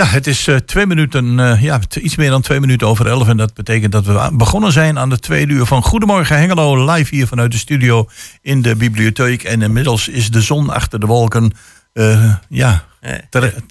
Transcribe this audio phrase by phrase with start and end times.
[0.00, 3.28] Ja, het is uh, twee minuten, uh, ja, iets meer dan twee minuten over elf.
[3.28, 6.92] En dat betekent dat we begonnen zijn aan de tweede uur van Goedemorgen Hengelo.
[6.92, 8.08] Live hier vanuit de studio
[8.42, 9.42] in de bibliotheek.
[9.42, 11.52] En inmiddels is de zon achter de wolken.
[11.94, 12.84] Uh, ja,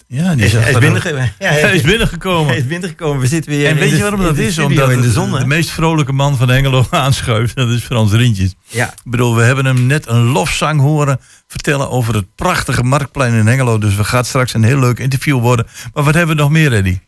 [0.08, 1.34] ja, die is, hij, is binnengekomen.
[1.40, 2.48] Ja, hij, is binnengekomen.
[2.48, 3.22] Hij is binnengekomen.
[3.22, 4.58] We zitten weer en weet je waarom dat is?
[4.58, 7.56] Omdat in de, zon, de, meest vrolijke man van Hengelo aanschuift.
[7.56, 8.56] Dat is Frans Rintjes.
[8.68, 8.88] Ja.
[8.88, 13.48] Ik bedoel, we hebben hem net een lofzang horen vertellen over het prachtige marktplein in
[13.48, 13.78] Hengelo.
[13.78, 15.68] Dus we gaan straks een heel leuk interview worden.
[15.94, 17.02] Maar wat hebben we nog meer, Eddie?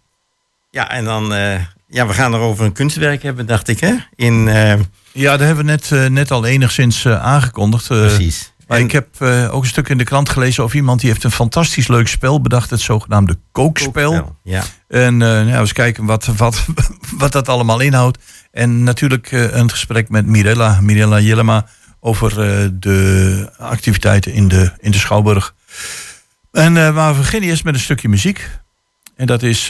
[0.69, 1.33] Ja, en dan...
[1.33, 1.53] Uh,
[1.87, 3.93] ja, we gaan er over een kunstwerk hebben, dacht ik, hè?
[4.15, 4.47] In...
[4.47, 4.73] Uh,
[5.11, 7.87] ja, dat hebben we net, uh, net al enigszins aangekondigd.
[7.87, 8.50] Precies.
[8.71, 11.23] Maar ik heb uh, ook een stuk in de krant gelezen over iemand die heeft
[11.23, 12.69] een fantastisch leuk spel bedacht.
[12.69, 14.11] Het zogenaamde kookspel.
[14.11, 14.63] kookspel ja.
[14.87, 16.65] En uh, nou, eens kijken wat, wat,
[17.17, 18.17] wat dat allemaal inhoudt.
[18.51, 21.65] En natuurlijk uh, een gesprek met Mirella, Mirella Jellema
[21.99, 22.35] over
[22.79, 25.55] de activiteiten in de, in de Schouwburg.
[26.51, 28.49] En maar we beginnen eerst met een stukje muziek.
[29.15, 29.69] En dat is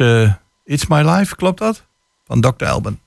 [0.66, 1.86] It's My Life, klopt dat?
[2.26, 2.66] Van Dr.
[2.66, 3.00] Alban.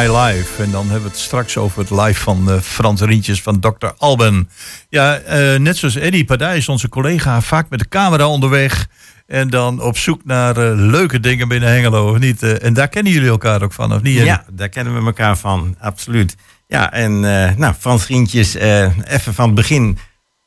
[0.00, 0.62] My Life.
[0.62, 3.86] En dan hebben we het straks over het live van uh, Frans Rientjes van Dr.
[3.96, 4.50] Alben.
[4.88, 8.86] Ja, uh, net zoals Eddie Padij is onze collega vaak met de camera onderweg.
[9.26, 12.42] En dan op zoek naar uh, leuke dingen binnen Hengelo, of niet?
[12.42, 14.18] en daar kennen jullie elkaar ook van, of niet?
[14.18, 16.36] Ja, daar kennen we elkaar van, absoluut.
[16.66, 17.20] Ja, en
[17.58, 19.98] nou, Frans Rientjes, even van het begin.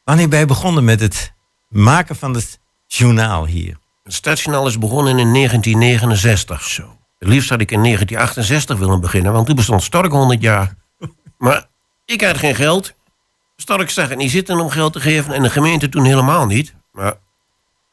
[0.04, 1.34] Wanneer ben je begonnen met het
[1.70, 3.78] maken van het journaal hier?
[4.04, 6.64] Het Stadsjournaal is begonnen in 1969.
[6.64, 7.03] Zo.
[7.24, 10.76] Het liefst had ik in 1968 willen beginnen, want toen bestond Stork 100 jaar.
[11.38, 11.66] Maar
[12.06, 12.94] ik had geen geld.
[13.56, 16.76] Stork zag het niet zitten om geld te geven en de gemeente toen helemaal niet.
[16.92, 17.14] Maar,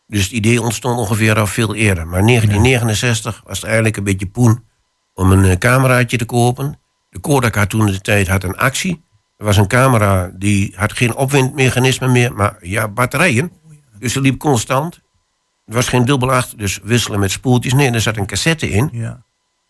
[0.06, 2.06] dus het idee ontstond ongeveer al veel eerder.
[2.06, 4.64] Maar 1969 was het eigenlijk een beetje poen
[5.14, 6.78] om een uh, cameraatje te kopen.
[7.10, 9.04] De Kodak had toen de tijd had een actie.
[9.36, 13.52] Er was een camera die had geen opwindmechanisme meer, maar ja, batterijen.
[13.98, 15.00] Dus ze liep constant.
[15.70, 17.72] Er was geen dubbel acht, dus wisselen met spoeltjes.
[17.72, 18.88] Nee, er zat een cassette in.
[18.92, 19.22] Ja.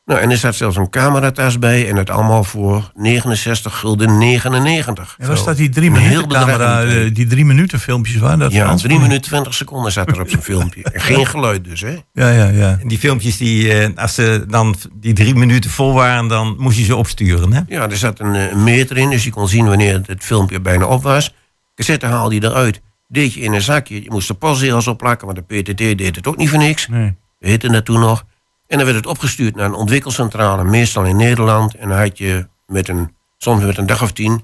[0.04, 1.88] Nou, en er zat zelfs een cameratas bij.
[1.88, 5.16] En het allemaal voor 69 gulden 99.
[5.18, 8.52] En was dat die drie minuten camera, eh, die drie minuten filmpjes waren dat?
[8.52, 10.82] Ja, drie minuten 20 seconden zat er op zijn filmpje.
[10.82, 11.96] En geen geluid dus, hè?
[12.12, 12.78] Ja, ja, ja.
[12.80, 16.78] En die filmpjes, die, eh, als ze dan die drie minuten vol waren, dan moest
[16.78, 17.60] je ze opsturen, hè?
[17.66, 20.60] Ja, er zat een, eh, een meter in, dus je kon zien wanneer het filmpje
[20.60, 21.34] bijna op was.
[21.74, 22.80] Cassette haalde je eruit
[23.10, 24.02] deed je in een zakje.
[24.02, 26.88] Je moest de postzegels opplakken, want de PTT deed het ook niet voor niks.
[26.88, 27.16] Nee.
[27.38, 28.24] We heten dat toen nog.
[28.66, 31.74] En dan werd het opgestuurd naar een ontwikkelcentrale, meestal in Nederland.
[31.74, 34.42] En dan had je met een, soms met een dag of tien,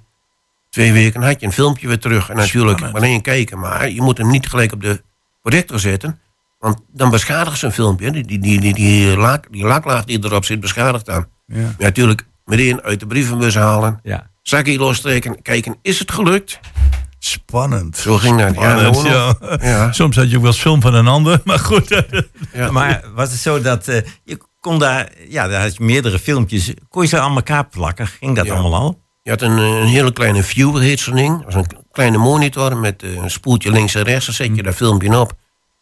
[0.70, 2.28] twee weken, had je een filmpje weer terug.
[2.28, 5.02] En natuurlijk alleen kijken, maar je moet hem niet gelijk op de
[5.42, 6.20] projector zetten.
[6.58, 8.10] Want dan beschadigt een filmpje.
[8.10, 11.26] Die, die, die, die, die, laak, die laklaag die erop zit, beschadigt dan.
[11.46, 11.60] Ja.
[11.60, 14.00] ja natuurlijk meteen uit de brievenbus halen.
[14.02, 14.30] Ja.
[14.42, 16.60] Zakje lostrekken, kijken, is het gelukt?
[17.30, 17.96] Spannend.
[17.96, 18.54] Zo ging dat.
[18.54, 19.92] ja, ja.
[19.92, 22.02] Soms had je ook wel eens film van een ander, maar goed.
[22.52, 22.70] Ja.
[22.70, 26.72] Maar was het zo dat uh, je kon daar, ja, daar had je meerdere filmpjes.
[26.88, 28.06] Kon je ze aan elkaar plakken?
[28.06, 29.00] Ging dat allemaal al?
[29.22, 31.44] Je had een, een hele kleine viewer, heet zo'n ding.
[31.44, 34.26] Dat was een kleine monitor met uh, een spoeltje links en rechts.
[34.26, 34.62] Dan zet je hm.
[34.62, 35.32] daar filmpje op.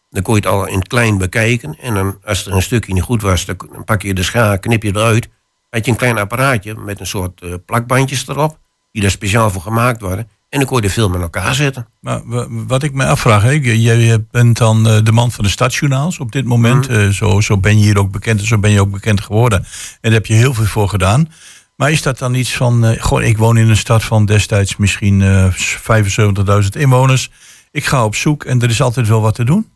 [0.09, 1.77] Dan kon je het al in het klein bekijken.
[1.79, 4.83] En dan, als er een stukje niet goed was, dan pak je de schaar, knip
[4.83, 5.27] je eruit.
[5.69, 8.59] had je een klein apparaatje met een soort uh, plakbandjes erop.
[8.91, 10.29] Die daar speciaal voor gemaakt worden.
[10.49, 11.87] En dan kon je de film elkaar zetten.
[11.99, 12.21] Maar
[12.67, 16.31] wat ik me afvraag, hè, jij bent dan eh, de man van de stadsjournaals op
[16.31, 16.87] dit moment.
[16.87, 16.99] Mhm.
[16.99, 19.59] Eh, zo, zo ben je hier ook bekend en zo ben je ook bekend geworden.
[19.59, 19.65] En
[20.01, 21.29] daar heb je heel veel voor gedaan.
[21.75, 24.75] Maar is dat dan iets van, uh, gewoon, ik woon in een stad van destijds
[24.75, 27.31] misschien uh, 75.000 inwoners.
[27.71, 29.69] Ik ga op zoek en er is altijd wel wat te doen?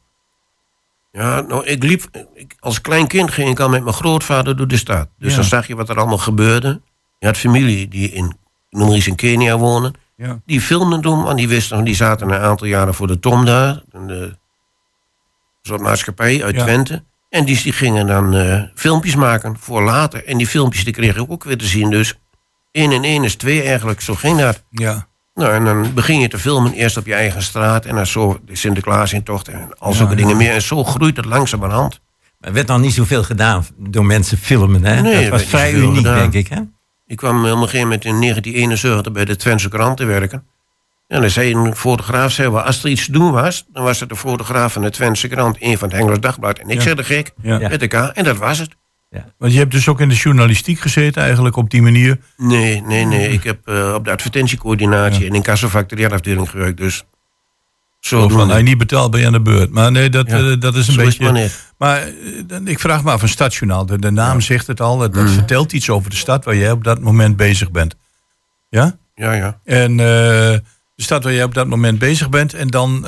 [1.11, 4.67] Ja, nou, ik liep, ik, als klein kind ging ik al met mijn grootvader door
[4.67, 5.07] de stad.
[5.17, 6.81] Dus dan zag je wat er allemaal gebeurde.
[7.19, 8.37] Je had familie die in,
[8.69, 9.93] noem eens in Kenia wonen.
[10.19, 10.41] Ja.
[10.45, 13.81] Die filmden toen, want die wisten, die zaten een aantal jaren voor de Tom daar.
[13.91, 14.37] Een,
[15.61, 17.03] soort maatschappij uit Twente.
[17.29, 20.25] En die, die gingen dan uh, filmpjes maken voor later.
[20.25, 21.89] En die filmpjes die kreeg ik ook weer te zien.
[21.89, 22.19] Dus
[22.71, 24.63] één en één is twee eigenlijk, zo ging dat.
[24.69, 25.07] Ja.
[25.33, 27.85] Nou, en dan begin je te filmen eerst op je eigen straat.
[27.85, 30.53] En dan zo de Sinterklaas in tocht en al zulke dingen meer.
[30.53, 31.99] En zo groeit het langzamerhand.
[32.39, 35.01] Er werd dan niet zoveel gedaan door mensen filmen, hè?
[35.01, 36.61] Nee, dat was vrij uniek, denk ik, hè?
[37.09, 40.43] Ik kwam op een gegeven moment in 1971 bij de Twentse krant te werken.
[41.07, 43.99] En dan zei een fotograaf, zei, well, als er iets te doen was, dan was
[43.99, 46.59] het de fotograaf van de Twentse krant, een van het Engels Dagblad.
[46.59, 46.81] En ik ja.
[46.81, 47.57] zei de gek, ja.
[47.57, 48.75] met elkaar, en dat was het.
[49.09, 49.25] Ja.
[49.37, 52.19] Want je hebt dus ook in de journalistiek gezeten, eigenlijk op die manier?
[52.37, 53.29] Nee, nee, nee.
[53.29, 56.77] Ik heb uh, op de advertentiecoördinatie en in kassafactoriaalafdeling gewerkt.
[56.77, 57.05] Dus
[57.99, 59.71] zo van, hij niet betaald ben je aan de beurt.
[59.71, 61.39] Maar nee, dat, ja, uh, dat is een beetje...
[61.39, 63.85] Is maar uh, ik vraag me af, een stadsjournaal.
[63.85, 64.39] De, de naam ja.
[64.39, 64.97] zegt het al.
[64.97, 65.27] Dat, mm.
[65.27, 67.95] vertelt iets over de stad waar jij op dat moment bezig bent.
[68.69, 68.97] Ja?
[69.15, 69.59] Ja, ja.
[69.63, 70.63] En uh, de
[70.95, 72.53] stad waar jij op dat moment bezig bent.
[72.53, 73.05] En dan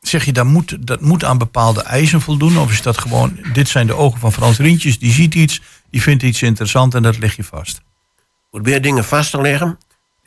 [0.00, 2.58] zeg je, dat moet, dat moet aan bepaalde eisen voldoen.
[2.58, 4.98] Of is dat gewoon, dit zijn de ogen van Frans Rientjes.
[4.98, 5.60] Die ziet iets,
[5.90, 7.80] die vindt iets interessant en dat leg je vast.
[8.50, 9.78] Probeer dingen vast te leggen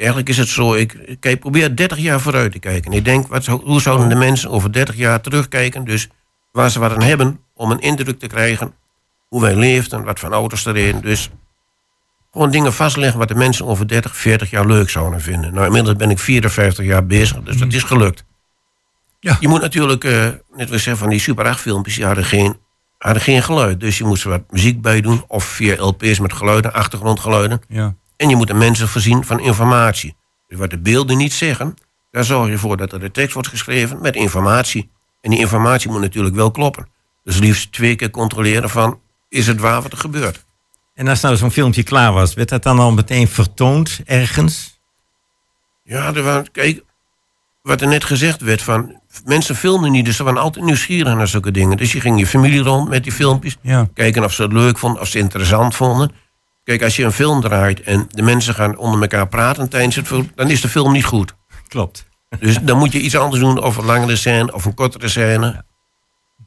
[0.01, 2.91] Eigenlijk is het zo, ik, ik probeer 30 jaar vooruit te kijken.
[2.91, 5.85] Ik denk, wat, hoe zouden de mensen over 30 jaar terugkijken?
[5.85, 6.09] Dus
[6.51, 8.73] waar ze wat aan hebben om een indruk te krijgen
[9.27, 11.01] hoe wij leefden, wat van auto's er reden.
[11.01, 11.29] Dus
[12.31, 15.53] gewoon dingen vastleggen wat de mensen over 30, 40 jaar leuk zouden vinden.
[15.53, 18.25] Nou, inmiddels ben ik 54 jaar bezig, dus dat is gelukt.
[19.19, 19.37] Ja.
[19.39, 22.57] Je moet natuurlijk, uh, net we zeggen van die Super 8 filmpjes, die hadden geen,
[22.97, 23.79] hadden geen geluid.
[23.79, 27.61] Dus je moest er wat muziek bij doen, of via LP's met geluiden, achtergrondgeluiden.
[27.67, 27.95] Ja.
[28.21, 30.15] En je moet de mensen voorzien van informatie.
[30.47, 31.73] Dus wat de beelden niet zeggen,
[32.11, 34.89] daar zorg je voor dat er de tekst wordt geschreven met informatie.
[35.21, 36.87] En die informatie moet natuurlijk wel kloppen.
[37.23, 38.99] Dus liefst twee keer controleren van,
[39.29, 40.45] is het waar wat er gebeurt?
[40.93, 44.79] En als nou zo'n filmpje klaar was, werd dat dan al meteen vertoond ergens?
[45.83, 46.83] Ja, er waren, kijk,
[47.61, 51.27] wat er net gezegd werd van, mensen filmen niet, dus ze waren altijd nieuwsgierig naar
[51.27, 51.77] zulke dingen.
[51.77, 53.57] Dus je ging je familie rond met die filmpjes,
[53.93, 56.11] kijken of ze het leuk vonden, of ze het interessant vonden.
[56.63, 60.07] Kijk, als je een film draait en de mensen gaan onder elkaar praten tijdens het
[60.07, 61.35] film, dan is de film niet goed.
[61.67, 62.09] Klopt.
[62.39, 65.65] Dus dan moet je iets anders doen, of een langere scène, of een kortere scène.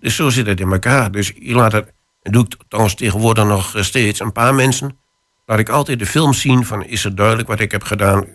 [0.00, 1.10] Dus zo zit het in elkaar.
[1.10, 1.92] Dus je laat het,
[2.22, 4.98] en doe ik trouwens tegenwoordig nog steeds, een paar mensen,
[5.46, 8.26] laat ik altijd de film zien van, is het duidelijk wat ik heb gedaan?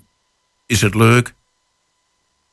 [0.66, 1.34] Is het leuk?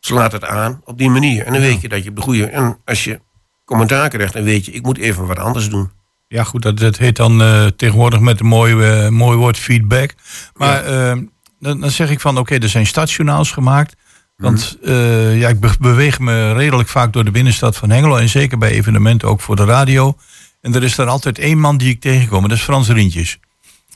[0.01, 1.47] Ze laat het aan op die manier.
[1.47, 2.47] En dan weet je dat je op de goede...
[2.47, 3.21] En als je
[3.65, 5.91] commentaar krijgt, dan weet je, ik moet even wat anders doen.
[6.29, 10.15] Ja, goed, dat, dat heet dan uh, tegenwoordig met een mooi, uh, mooi woord feedback.
[10.55, 11.15] Maar ja.
[11.15, 11.23] uh,
[11.61, 13.97] dan, dan, zeg ik van, oké, okay, er zijn stadsjournaals gemaakt.
[14.37, 14.93] Want mm.
[15.31, 18.17] ja, ik beweeg me redelijk vaak door de binnenstad van Hengelo.
[18.17, 20.17] En zeker bij evenementen ook voor de radio.
[20.61, 22.43] En er is daar altijd één man die ik tegenkom.
[22.43, 23.39] En dat is Frans Rientjes.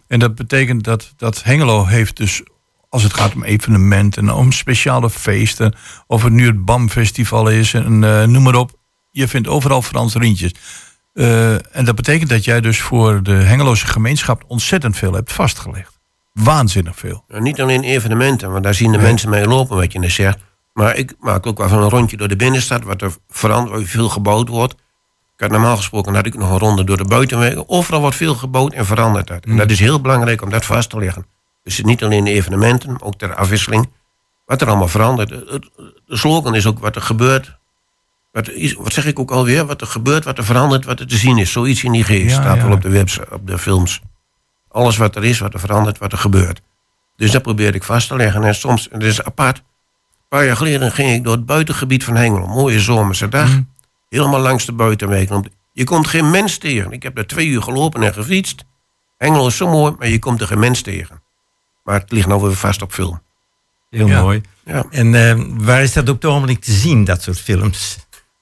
[0.06, 2.42] En dat betekent dat, dat Hengelo heeft dus,
[2.88, 5.74] als het gaat om evenementen, om speciale feesten,
[6.06, 7.98] of het nu het BAM-festival is, en
[8.30, 8.78] noem maar op.
[9.10, 10.52] Je vindt overal Frans Rientjes.
[11.14, 15.98] Uh, en dat betekent dat jij dus voor de Hengeloze gemeenschap ontzettend veel hebt vastgelegd.
[16.32, 17.24] Waanzinnig veel.
[17.28, 20.38] Niet alleen evenementen, want daar zien de mensen mee lopen, wat je net zegt.
[20.72, 24.08] Maar ik maak ook wel van een rondje door de binnenstad, wat er verandert, veel
[24.08, 24.72] gebouwd wordt.
[25.34, 27.68] Ik had normaal gesproken had ik nog een ronde door de buitenwegen.
[27.68, 29.44] Overal wordt veel gebouwd en verandert dat.
[29.44, 31.26] En dat is heel belangrijk om dat vast te leggen.
[31.62, 33.90] Dus niet alleen de evenementen, ook ter afwisseling.
[34.46, 35.28] Wat er allemaal verandert.
[35.28, 37.58] De slogan is ook wat er gebeurt
[38.32, 39.66] wat, is, wat zeg ik ook alweer?
[39.66, 41.52] Wat er gebeurt, wat er verandert, wat er te zien is.
[41.52, 42.62] Zoiets in die geest ja, staat ja.
[42.62, 44.00] wel op de website, op de films.
[44.68, 46.60] Alles wat er is, wat er verandert, wat er gebeurt.
[47.16, 48.44] Dus dat probeer ik vast te leggen.
[48.44, 49.56] En soms, en dat is apart.
[49.56, 49.64] Een
[50.28, 52.46] paar jaar geleden ging ik door het buitengebied van Hengelo.
[52.46, 53.48] Mooie zomerse dag.
[53.48, 53.68] Mm.
[54.08, 55.52] Helemaal langs de buitenwegen.
[55.72, 56.92] Je komt geen mens tegen.
[56.92, 58.64] Ik heb daar twee uur gelopen en gefietst.
[59.16, 61.22] Hengelo is zo mooi, maar je komt er geen mens tegen.
[61.84, 63.22] Maar het ligt nou weer vast op film.
[63.90, 64.22] Heel ja.
[64.22, 64.40] mooi.
[64.64, 64.84] Ja.
[64.90, 67.98] En uh, waar is dat op het ogenblik te zien, dat soort films?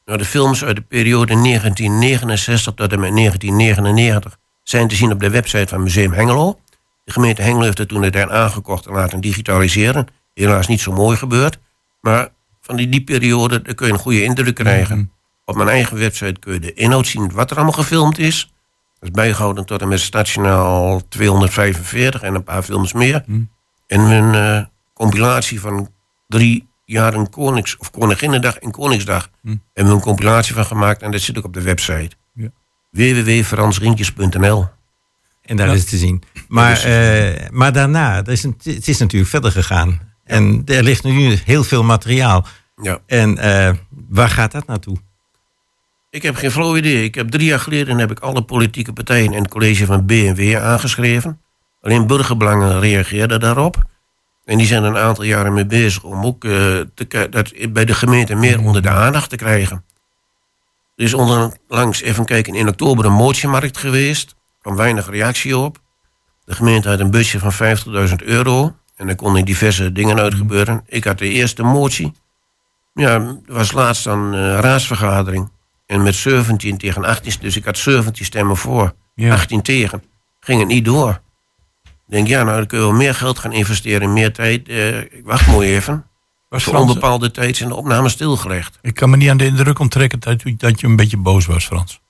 [0.09, 5.21] Nou, de films uit de periode 1969 tot en met 1999 zijn te zien op
[5.21, 6.59] de website van Museum Hengelo.
[7.05, 10.07] De gemeente Hengelo heeft het toen het daar aangekocht en laten digitaliseren.
[10.35, 11.59] Helaas niet zo mooi gebeurd.
[12.01, 12.29] Maar
[12.61, 14.97] van die, die periode daar kun je een goede indruk krijgen.
[14.97, 15.13] Mm -hmm.
[15.45, 18.53] Op mijn eigen website kun je de inhoud zien wat er allemaal gefilmd is.
[18.99, 23.23] Dat is bijgehouden tot en met Stationaal 245 en een paar films meer.
[23.27, 23.51] Mm.
[23.87, 25.89] En een uh, compilatie van
[26.29, 29.31] drie jaren Konings, of Koninginnedag en Koningsdag.
[29.43, 29.49] Hm.
[29.49, 32.11] Hebben we een compilatie van gemaakt en dat zit ook op de website.
[32.35, 32.51] Ja.
[35.43, 35.73] En daar ja.
[35.73, 36.23] is het te zien.
[36.49, 39.89] Maar, uh, maar daarna, het is, een, het is natuurlijk verder gegaan.
[39.89, 39.99] Ja.
[40.25, 42.47] En er ligt nu heel veel materiaal.
[42.83, 42.99] Ja.
[43.07, 43.71] En uh,
[44.09, 44.97] waar gaat dat naartoe?
[46.11, 47.05] Ik heb geen flauw idee.
[47.05, 50.57] Ik heb drie jaar geleden heb ik alle politieke partijen en het college van BNW
[50.57, 51.41] aangeschreven.
[51.81, 53.85] Alleen burgerbelangen reageerden daarop.
[54.49, 57.85] En die zijn er een aantal jaren mee bezig om ook uh, te, dat bij
[57.85, 59.85] de gemeente meer onder de aandacht te krijgen.
[60.97, 64.35] Er is onlangs, even kijken, in oktober een mootiemarkt geweest.
[64.61, 65.79] kwam weinig reactie op.
[66.45, 67.77] De gemeente had een budget van
[68.09, 68.77] 50.000 euro.
[68.97, 70.83] En er konden diverse dingen uit gebeuren.
[70.87, 72.13] Ik had de eerste motie.
[72.95, 75.51] Ja, er was laatst een uh, raadsvergadering.
[75.87, 79.33] En met 17 tegen 18, dus ik had 17 stemmen voor, ja.
[79.33, 80.03] 18 tegen.
[80.41, 81.21] Ging het niet door
[82.11, 84.69] denk, ja, nou dan kun je wel meer geld gaan investeren in meer tijd.
[84.69, 86.07] Uh, ik wacht mooi even.
[86.49, 88.79] Was voor Frans, onbepaalde tijd zijn de opnames stilgelegd.
[88.83, 91.67] Ik kan me niet aan de indruk onttrekken dat, dat je een beetje boos was,
[91.67, 92.01] Frans.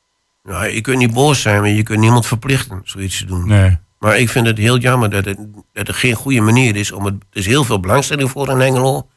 [0.42, 3.46] Nou, je kunt niet boos zijn, maar je kunt niemand verplichten zoiets te doen.
[3.46, 3.78] Nee.
[3.98, 5.38] Maar ik vind het heel jammer dat het,
[5.72, 6.92] dat het geen goede manier is.
[6.92, 9.08] Om het, er is heel veel belangstelling voor in Engelo.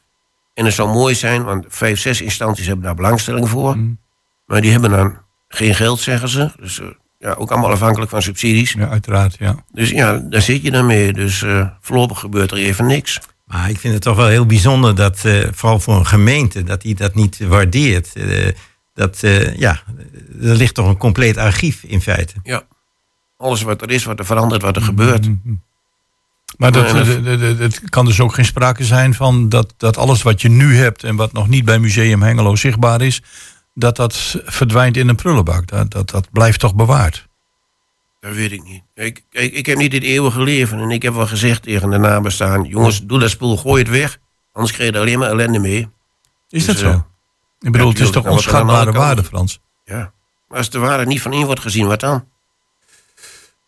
[0.54, 3.76] En het zou mooi zijn, want vijf, zes instanties hebben daar belangstelling voor.
[3.76, 3.98] Mm.
[4.46, 6.50] Maar die hebben dan geen geld, zeggen ze.
[6.56, 6.86] Dus uh,
[7.22, 8.72] ja, ook allemaal afhankelijk van subsidies.
[8.72, 9.64] Ja, uiteraard, ja.
[9.72, 11.12] Dus ja, daar zit je dan mee.
[11.12, 13.20] Dus uh, voorlopig gebeurt er even niks.
[13.44, 16.82] Maar ik vind het toch wel heel bijzonder dat, uh, vooral voor een gemeente, dat
[16.82, 18.10] die dat niet waardeert.
[18.14, 18.48] Uh,
[18.94, 19.20] dat,
[19.56, 19.82] ja,
[20.40, 22.34] er ligt toch een compleet archief in feite.
[22.42, 22.62] Ja,
[23.36, 25.26] alles wat er is, wat er verandert, wat er gebeurt.
[25.26, 25.62] Mm -hmm.
[26.56, 26.90] Maar dat,
[27.58, 31.04] het kan dus ook geen sprake zijn van dat, dat alles wat je nu hebt
[31.04, 33.22] en wat nog niet bij Museum Hengelo zichtbaar is,
[33.74, 35.66] dat dat verdwijnt in een prullenbak.
[35.66, 37.28] Dat, dat, dat blijft toch bewaard?
[38.20, 38.82] Dat weet ik niet.
[38.94, 40.78] Ik, ik, ik heb niet dit eeuwige leven.
[40.78, 42.64] En ik heb wel gezegd tegen de nabestaan...
[42.64, 44.18] jongens, doe dat spul, gooi het weg.
[44.52, 45.88] Anders krijg je er alleen maar ellende mee.
[46.48, 46.90] Is dat dus, zo?
[46.90, 47.00] Uh,
[47.60, 49.60] ik bedoel, ja, het is toch onschatbare waarde, Frans?
[49.84, 50.12] Ja.
[50.48, 52.24] Maar als de waarde niet van in wordt gezien, wat dan?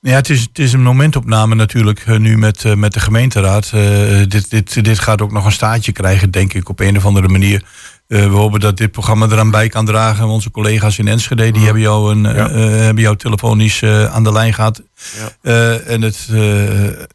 [0.00, 3.72] Ja, het is, het is een momentopname natuurlijk uh, nu met, uh, met de gemeenteraad.
[3.74, 7.04] Uh, dit, dit, dit gaat ook nog een staartje krijgen, denk ik, op een of
[7.04, 7.64] andere manier.
[8.08, 10.26] Uh, we hopen dat dit programma eraan bij kan dragen.
[10.26, 12.50] Onze collega's in Enschede die hebben jou, een, ja.
[12.50, 14.82] uh, hebben jou telefonisch aan de lijn gehad.
[15.42, 15.78] Ja.
[15.78, 16.28] en het,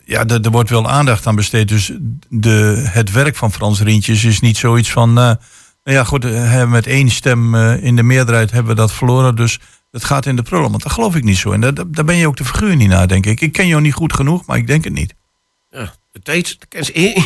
[0.05, 1.67] ja, er wordt wel aandacht aan besteed.
[1.67, 1.91] Dus
[2.29, 5.13] de, het werk van Frans Rientjes is niet zoiets van.
[5.13, 5.37] nou
[5.83, 6.25] ja, goed,
[6.67, 9.35] met één stem in de meerderheid hebben we dat verloren.
[9.35, 9.59] Dus
[9.91, 10.69] dat gaat in de prullen.
[10.69, 11.51] Want dat geloof ik niet zo.
[11.51, 13.41] En daar, daar ben je ook de figuur niet naar, denk ik.
[13.41, 15.15] Ik ken jou niet goed genoeg, maar ik denk het niet.
[15.69, 16.57] Ja, de tijd,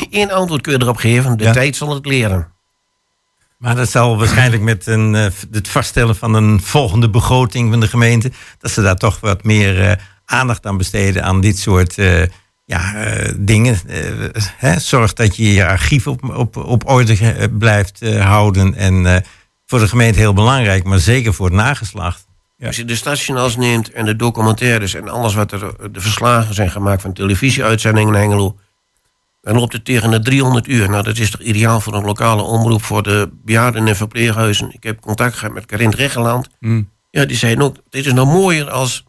[0.09, 1.37] één antwoord kun je erop geven.
[1.37, 2.52] De tijd zal het leren.
[3.63, 7.87] Maar dat zal waarschijnlijk met een, uh, het vaststellen van een volgende begroting van de
[7.87, 9.91] gemeente, dat ze daar toch wat meer uh,
[10.25, 12.23] aandacht aan besteden aan dit soort uh,
[12.65, 12.93] ja,
[13.37, 13.79] dingen.
[14.57, 18.75] Hè, zorg dat je je archief op, op, op orde blijft houden.
[18.75, 19.23] En
[19.65, 22.25] voor de gemeente heel belangrijk, maar zeker voor het nageslacht.
[22.65, 26.71] Als je de stationals neemt en de documentaires en alles wat er de verslagen zijn
[26.71, 28.57] gemaakt van televisieuitzendingen in Hengelo,
[29.43, 30.89] dan loopt het tegen de 300 uur.
[30.89, 34.73] Nou, dat is toch ideaal voor een lokale omroep voor de bejaarden en verpleeghuizen.
[34.73, 36.49] Ik heb contact gehad met Karin Regeland.
[36.59, 36.89] Mm.
[37.09, 39.05] Ja, die zei ook, dit is nog mooier als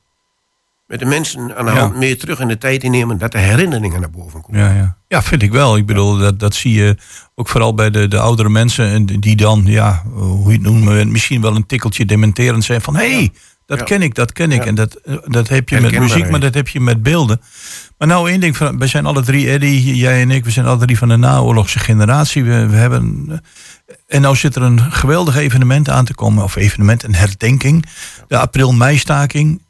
[0.87, 4.01] met de mensen aan de hand meer terug in de tijd innemen, dat de herinneringen
[4.01, 4.61] naar boven komen.
[4.61, 4.97] Ja, ja.
[5.09, 5.77] ja vind ik wel.
[5.77, 6.97] Ik bedoel, dat, dat zie je
[7.35, 11.41] ook vooral bij de, de oudere mensen, die dan, ja, hoe je het noemen, misschien
[11.41, 13.33] wel een tikkeltje dementerend zijn van, hé, hey,
[13.67, 14.67] dat ken ik, dat ken ik.
[14.67, 17.41] En dat, dat heb je met muziek, maar dat heb je met beelden.
[17.99, 20.85] Maar nou één ding, we zijn alle drie, Eddie, jij en ik, we zijn alle
[20.85, 22.45] drie van de naoorlogse generatie.
[22.45, 23.43] We, we hebben,
[24.07, 27.87] en nou zit er een geweldig evenement aan te komen, of evenement, een herdenking.
[28.29, 29.63] De april-meistaking.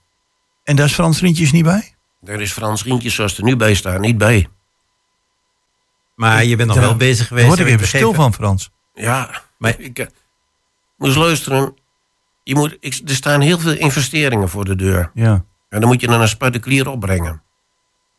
[0.65, 1.95] En daar is Frans Rientjes niet bij?
[2.21, 4.49] Daar is Frans Rientjes, zoals er nu bij staat, niet bij.
[6.15, 7.47] Maar je bent nog wel bezig geweest.
[7.47, 8.71] Daar word ik even stil van, Frans.
[8.95, 10.07] Ja, maar ik uh,
[10.97, 11.75] moest luisteren.
[12.45, 15.11] Je moet, ik, er staan heel veel investeringen voor de deur.
[15.15, 15.45] Ja.
[15.69, 17.43] En dan moet je dan een particulier opbrengen.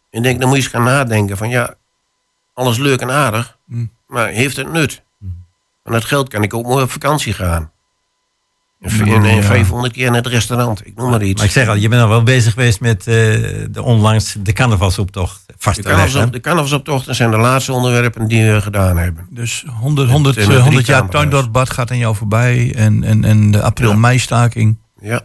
[0.09, 1.75] En denk, dan moet je eens gaan nadenken van ja,
[2.53, 3.91] alles leuk en aardig, mm.
[4.07, 5.03] maar heeft het nut?
[5.17, 5.45] Mm.
[5.83, 7.71] Van dat geld kan ik ook mooi op vakantie gaan.
[8.79, 11.37] En, 500 keer naar het restaurant, ik noem maar iets.
[11.37, 13.15] Maar ik zeg al, je bent al wel bezig geweest met uh,
[13.69, 18.61] de onlangs de carnavalsoptocht vast de, carnavalsop, de carnavalsoptochten zijn de laatste onderwerpen die we
[18.61, 19.27] gedaan hebben.
[19.29, 24.77] Dus 100, 100, 100 jaar tuindorpbad gaat aan jou voorbij en, en, en de april-mei-staking.
[24.99, 25.21] Ja.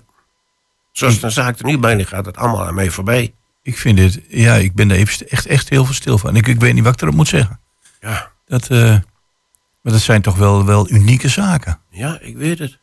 [0.93, 3.35] Zoals de zaak er nu bij gaat het allemaal aan mij voorbij.
[3.63, 6.37] Ik vind dit, ja, ik ben er even echt, echt heel veel stil van.
[6.37, 7.61] Ik, ik weet niet wat ik erop moet zeggen.
[8.01, 8.31] Ja.
[8.47, 8.79] Dat, uh,
[9.83, 11.81] maar dat zijn toch wel, wel unieke zaken.
[11.91, 12.79] Ja, ik weet het.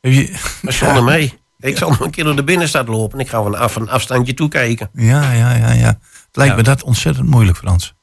[0.00, 0.40] Heb je...
[0.62, 1.38] Maar zonder mee.
[1.58, 3.18] Ik zal nog een keer door de binnenstad lopen.
[3.18, 4.90] Ik ga van af een afstandje toekijken.
[4.92, 5.98] Ja, ja, ja, ja.
[6.36, 7.94] Het lijkt me dat ontzettend moeilijk, Frans.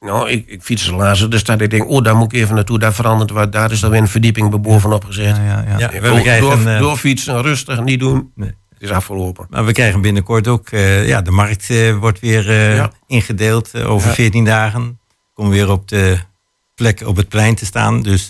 [0.00, 1.30] Nou, ik, ik fiets er laatst.
[1.30, 2.78] Dus daar ik denk, oh, daar moet ik even naartoe.
[2.78, 3.52] Daar verandert wat.
[3.52, 5.36] Daar is dan weer een verdieping bovenop gezet.
[5.36, 5.78] Ja, ja, ja.
[5.78, 6.78] ja we door, een, uh...
[6.78, 8.32] doorfietsen, rustig, niet doen.
[8.34, 9.46] Nee is afgelopen.
[9.50, 14.08] Maar we krijgen binnenkort ook, uh, ja, de markt uh, wordt weer uh, ingedeeld over
[14.08, 14.14] ja.
[14.14, 15.00] 14 dagen.
[15.34, 16.18] Komen weer op de
[16.74, 18.02] plek op het plein te staan.
[18.02, 18.28] Dus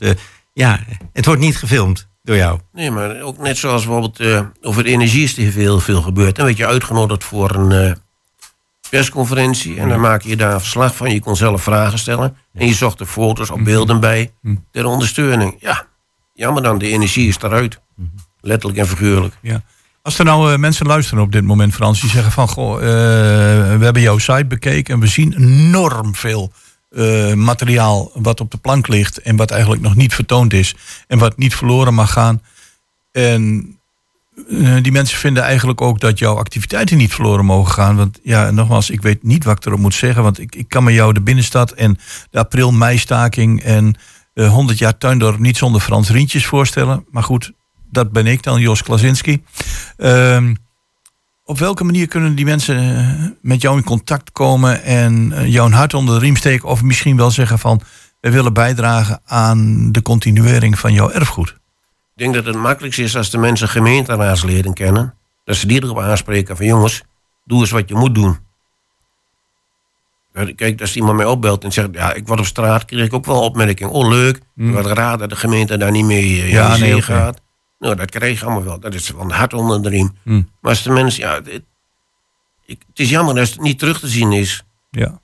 [0.52, 0.80] ja,
[1.12, 2.58] het wordt niet gefilmd door jou.
[2.72, 6.36] Nee, maar ook net zoals bijvoorbeeld over energie is er veel, veel gebeurd.
[6.36, 7.96] Dan werd je uitgenodigd voor een
[8.96, 9.78] persconferentie.
[9.78, 11.10] En dan maak je daar een verslag van.
[11.10, 12.36] Je kon zelf vragen stellen.
[12.52, 14.32] En je zocht er foto's of beelden bij.
[14.40, 14.56] Mhm.
[14.70, 15.56] Ter ondersteuning.
[15.60, 15.86] Ja,
[16.34, 17.80] jammer dan, de energie is eruit.
[17.96, 18.08] Mhm.
[18.40, 19.34] Letterlijk en figuurlijk.
[19.40, 19.62] Ja.
[20.02, 22.88] Als er nou uh, mensen luisteren op dit moment, Frans, die zeggen van goh, uh,
[23.78, 26.52] we hebben jouw site bekeken en we zien enorm veel
[26.90, 30.74] uh, materiaal wat op de plank ligt en wat eigenlijk nog niet vertoond is
[31.06, 32.42] en wat niet verloren mag gaan.
[33.12, 33.76] En
[34.82, 37.96] die mensen vinden eigenlijk ook dat jouw activiteiten niet verloren mogen gaan.
[37.96, 40.22] Want ja, nogmaals, ik weet niet wat ik erop moet zeggen.
[40.22, 41.98] Want ik, ik kan me jou de binnenstad en
[42.30, 43.96] de april-meistaking en
[44.34, 47.04] 100 jaar tuindorp niet zonder Frans Rientjes voorstellen.
[47.10, 47.52] Maar goed,
[47.90, 49.42] dat ben ik dan, Jos Klasinski.
[49.96, 50.54] Ehm,
[51.44, 55.76] op welke manier kunnen die mensen eh, met jou in contact komen en jou een
[55.76, 56.68] hart onder de riem steken?
[56.68, 57.80] Of misschien wel zeggen van,
[58.20, 61.62] we willen bijdragen aan de continuering van jouw erfgoed?
[62.16, 65.14] Ik denk dat het makkelijkst is als de mensen gemeenteraads leren kennen.
[65.44, 67.02] Dat ze die erop aanspreken van jongens,
[67.44, 68.38] doe eens wat je moet doen.
[70.56, 73.24] Kijk, als iemand mij opbelt en zegt, ja, ik word op straat, krijg ik ook
[73.24, 73.90] wel opmerking.
[73.90, 74.72] Oh, leuk, mm.
[74.72, 77.40] wat raar dat de gemeente daar niet mee uh, ja, nee, gaat.
[77.78, 78.80] Nou, dat kreeg je allemaal wel.
[78.80, 80.16] Dat is van hart onder de riem.
[80.22, 80.48] Hmm.
[80.60, 81.62] Maar als de mensen, ja, het,
[82.66, 84.64] ik, het is jammer dat het niet terug te zien is.
[84.90, 85.20] Ja.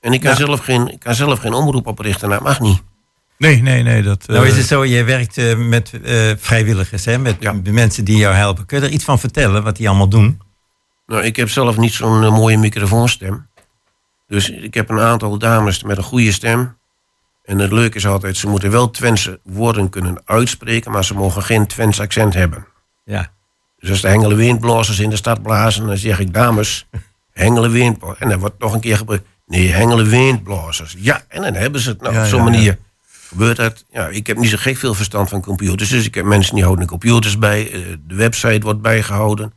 [0.00, 2.82] En ik kan, zelf, geen, ik kan zelf geen omroep oprichten, dat mag niet.
[3.38, 4.02] Nee, nee, nee.
[4.02, 7.18] Dat, Nou is het zo, je werkt uh, met uh, vrijwilligers, hè?
[7.18, 7.54] met ja.
[7.64, 8.66] mensen die jou helpen.
[8.66, 10.40] Kun je er iets van vertellen, wat die allemaal doen?
[11.06, 13.48] Nou, ik heb zelf niet zo'n uh, mooie microfoonstem.
[14.26, 16.76] Dus ik heb een aantal dames met een goede stem.
[17.44, 21.42] En het leuke is altijd, ze moeten wel Twentse woorden kunnen uitspreken, maar ze mogen
[21.42, 22.66] geen Twents accent hebben.
[23.04, 23.32] Ja.
[23.78, 26.88] Dus als de hengele windblazers in de stad blazen, dan zeg ik dames,
[27.32, 28.20] hengele windblazers.
[28.20, 30.96] En dan wordt nog een keer gebruikt, nee, hengele windblazers.
[30.98, 32.78] Ja, en dan hebben ze het nou, op zo'n manier.
[33.32, 33.84] Gebeurt dat?
[33.90, 36.64] Ja, ik heb niet zo gek veel verstand van computers, dus ik heb mensen die
[36.64, 39.52] houden computers bij, eh, de website wordt bijgehouden.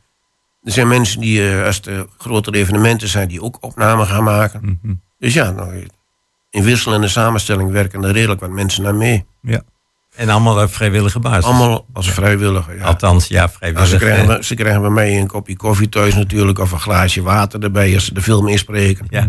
[0.62, 4.60] Er zijn mensen die, eh, als er grotere evenementen zijn, die ook opnamen gaan maken.
[4.82, 4.94] Mhm.
[5.18, 5.86] Dus ja, nou,
[6.50, 9.24] in wisselende samenstelling werken er redelijk wat mensen naar mee.
[9.42, 9.62] Ja.
[10.14, 11.44] En allemaal op vrijwillige basis?
[11.44, 12.84] Allemaal als vrijwilliger, ja.
[12.84, 13.88] Althans, ja, vrijwillig.
[13.88, 16.58] ze, krijgen, ze krijgen bij mij een kopje koffie thuis natuurlijk...
[16.58, 19.06] of een glaasje water erbij als ze de film inspreken.
[19.10, 19.28] Ja.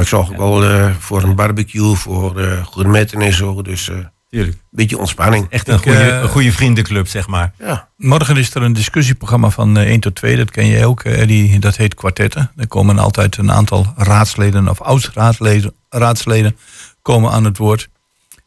[0.00, 3.62] Ik zorg ook wel uh, voor een barbecue, voor uh, gourmetten en zo.
[3.62, 3.96] Dus uh,
[4.30, 4.56] Tuurlijk.
[4.70, 5.46] beetje ontspanning.
[5.50, 7.52] Echt een goede, een goede vriendenclub, zeg maar.
[7.58, 7.88] Ja.
[7.96, 10.36] Morgen is er een discussieprogramma van 1 tot 2.
[10.36, 11.58] Dat ken je ook, Eddie.
[11.58, 12.50] Dat heet Kwartetten.
[12.56, 16.56] Er komen altijd een aantal raadsleden of oud-raadsleden raadsleden
[17.02, 17.88] komen aan het woord.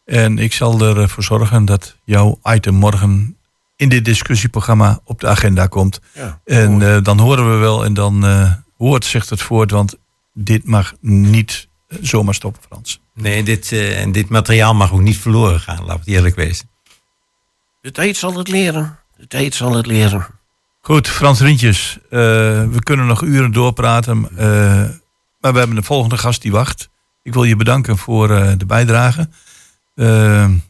[0.06, 3.38] En ik zal ervoor zorgen dat jouw item morgen
[3.76, 6.02] in dit discussieprogramma op de agenda komt.
[6.14, 9.98] Ja, en uh, dan horen we wel en dan uh, hoort zich het voort, want
[10.34, 11.68] dit mag niet
[12.02, 13.02] zomaar stoppen, Frans.
[13.14, 16.70] Nee, dit, uh, en dit materiaal mag ook niet verloren gaan, laat het eerlijk wezen.
[17.82, 19.00] De tijd zal het leren.
[19.18, 20.28] De tijd zal het leren.
[20.82, 24.22] Goed, Frans Rintjes, we kunnen nog uren doorpraten,
[25.40, 26.90] maar we hebben de volgende gast die wacht.
[27.24, 29.30] Ik wil je bedanken voor de bijdrage.
[29.96, 30.62] Uh, en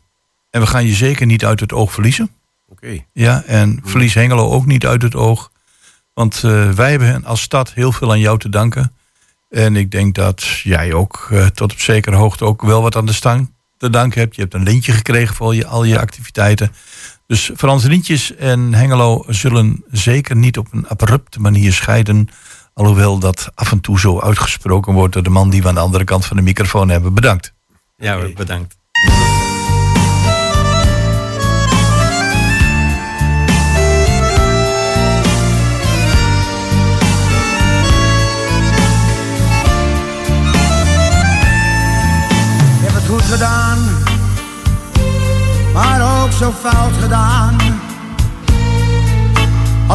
[0.49, 2.31] we gaan je zeker niet uit het oog verliezen.
[2.67, 2.85] Oké.
[2.85, 3.07] Okay.
[3.13, 5.51] Ja, en verlies Hengelo ook niet uit het oog.
[6.13, 8.95] Want uh, wij hebben als stad heel veel aan jou te danken.
[9.49, 13.05] En ik denk dat jij ook uh, tot op zekere hoogte ook wel wat aan
[13.05, 14.35] de stang te danken hebt.
[14.35, 16.71] Je hebt een lintje gekregen voor je, al je activiteiten.
[17.27, 22.27] Dus Frans Lintjes en Hengelo zullen zeker niet op een abrupte manier scheiden.
[22.73, 25.79] Alhoewel dat af en toe zo uitgesproken wordt door de man die we aan de
[25.79, 27.13] andere kant van de microfoon hebben.
[27.13, 27.53] Bedankt.
[27.97, 28.77] Ja, bedankt.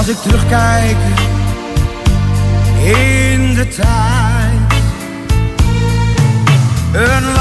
[0.06, 0.96] Als ik terugkijk
[2.84, 4.72] in de tijd,
[6.92, 7.33] een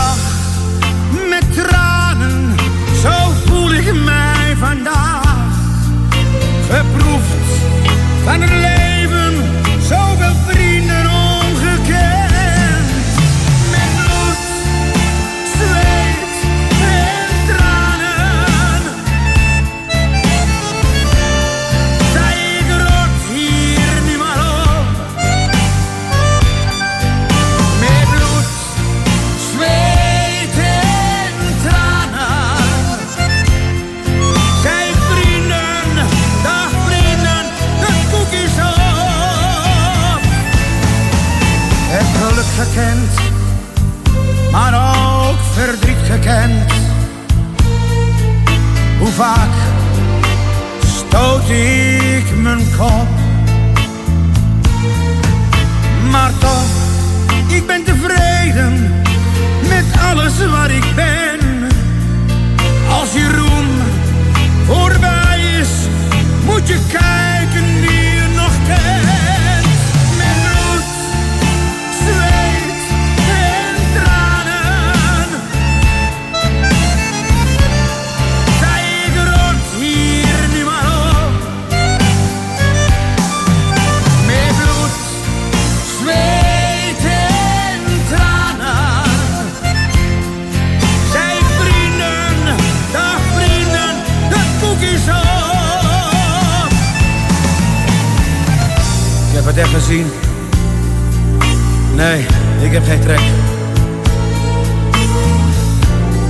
[102.03, 102.25] Nee,
[102.61, 103.19] ik heb geen trek.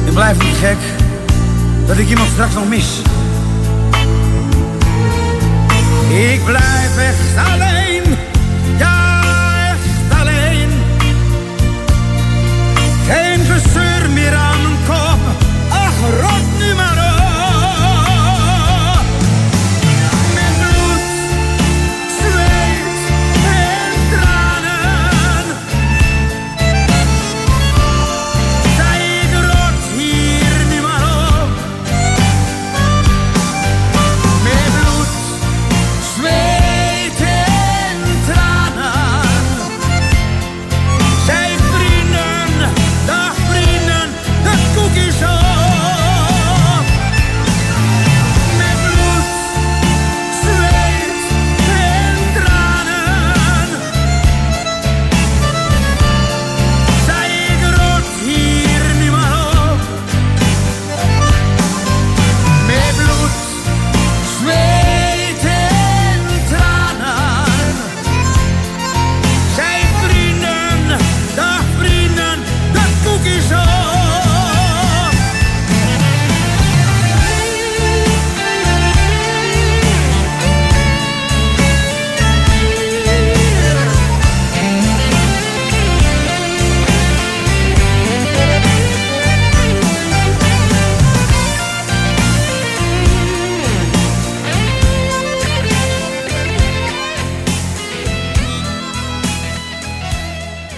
[0.04, 0.78] Het blijft niet gek
[1.88, 3.02] dat ik iemand straks nog mis.
[6.10, 8.04] Ik blijf echt alleen,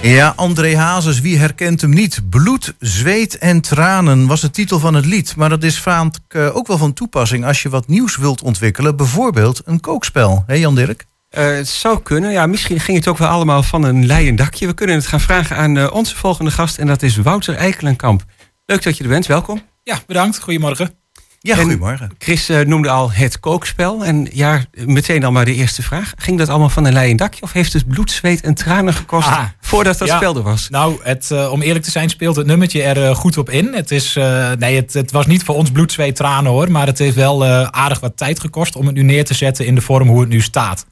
[0.05, 2.29] Ja, André Hazes, wie herkent hem niet?
[2.29, 5.35] Bloed, zweet en tranen was de titel van het lied.
[5.35, 8.95] Maar dat is vaak uh, ook wel van toepassing als je wat nieuws wilt ontwikkelen.
[8.95, 10.43] Bijvoorbeeld een kookspel.
[10.47, 11.05] Hé Jan-Dirk?
[11.37, 12.31] Uh, het zou kunnen.
[12.31, 14.67] Ja, misschien ging het ook wel allemaal van een leien dakje.
[14.67, 16.77] We kunnen het gaan vragen aan uh, onze volgende gast.
[16.77, 18.23] En dat is Wouter Eikelenkamp.
[18.65, 19.25] Leuk dat je er bent.
[19.25, 19.61] Welkom.
[19.83, 20.39] Ja, bedankt.
[20.39, 21.04] Goedemorgen.
[21.45, 22.11] Ja, goedemorgen.
[22.17, 24.05] Chris uh, noemde al het kookspel.
[24.05, 26.13] En ja, meteen dan maar de eerste vraag.
[26.15, 27.41] Ging dat allemaal van een leien dakje?
[27.41, 30.69] Of heeft het bloed, zweet en tranen gekost ah, voordat dat spel er was?
[30.69, 33.73] Nou, het, uh, om eerlijk te zijn speelt het nummertje er uh, goed op in.
[33.73, 34.13] Het, is,
[34.59, 36.71] nee, het, het, was niet voor ons bloed, zweet, tranen hoor.
[36.71, 39.75] Maar het heeft wel aardig wat tijd gekost om het nu neer te zetten in
[39.75, 40.85] de vorm hoe het nu staat.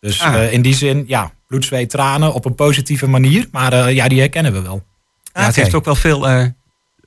[0.00, 0.52] Dus ah.
[0.52, 3.48] in die zin, ja, bloed, zweet, tranen op een positieve manier.
[3.52, 4.82] Maar ja, die herkennen we wel.
[5.32, 6.52] Ja, het heeft ook wel veel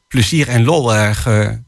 [0.07, 0.93] plezier en lol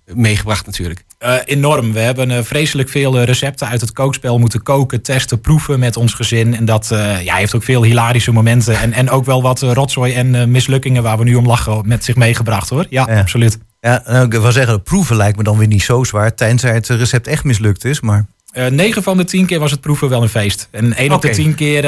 [0.05, 1.04] meegebracht natuurlijk.
[1.19, 1.93] Uh, enorm.
[1.93, 5.97] We hebben uh, vreselijk veel uh, recepten uit het kookspel moeten koken, testen, proeven met
[5.97, 6.55] ons gezin.
[6.55, 6.87] En dat
[7.23, 8.79] ja, heeft ook veel hilarische momenten.
[8.79, 12.15] En, en ook wel wat rotzooi en mislukkingen waar we nu om lachen met zich
[12.15, 12.85] meegebracht hoor.
[12.89, 13.57] Ja, absoluut.
[13.79, 16.35] Ja, nou, ik wil zeggen, proeven lijkt me dan weer niet zo zwaar.
[16.35, 17.99] Tenzij het recept echt mislukt is.
[17.99, 18.25] Maar...
[18.69, 20.67] 9 van de 10 keer was het proeven wel een feest.
[20.71, 21.07] En 1 okay.
[21.07, 21.83] op de 10 keer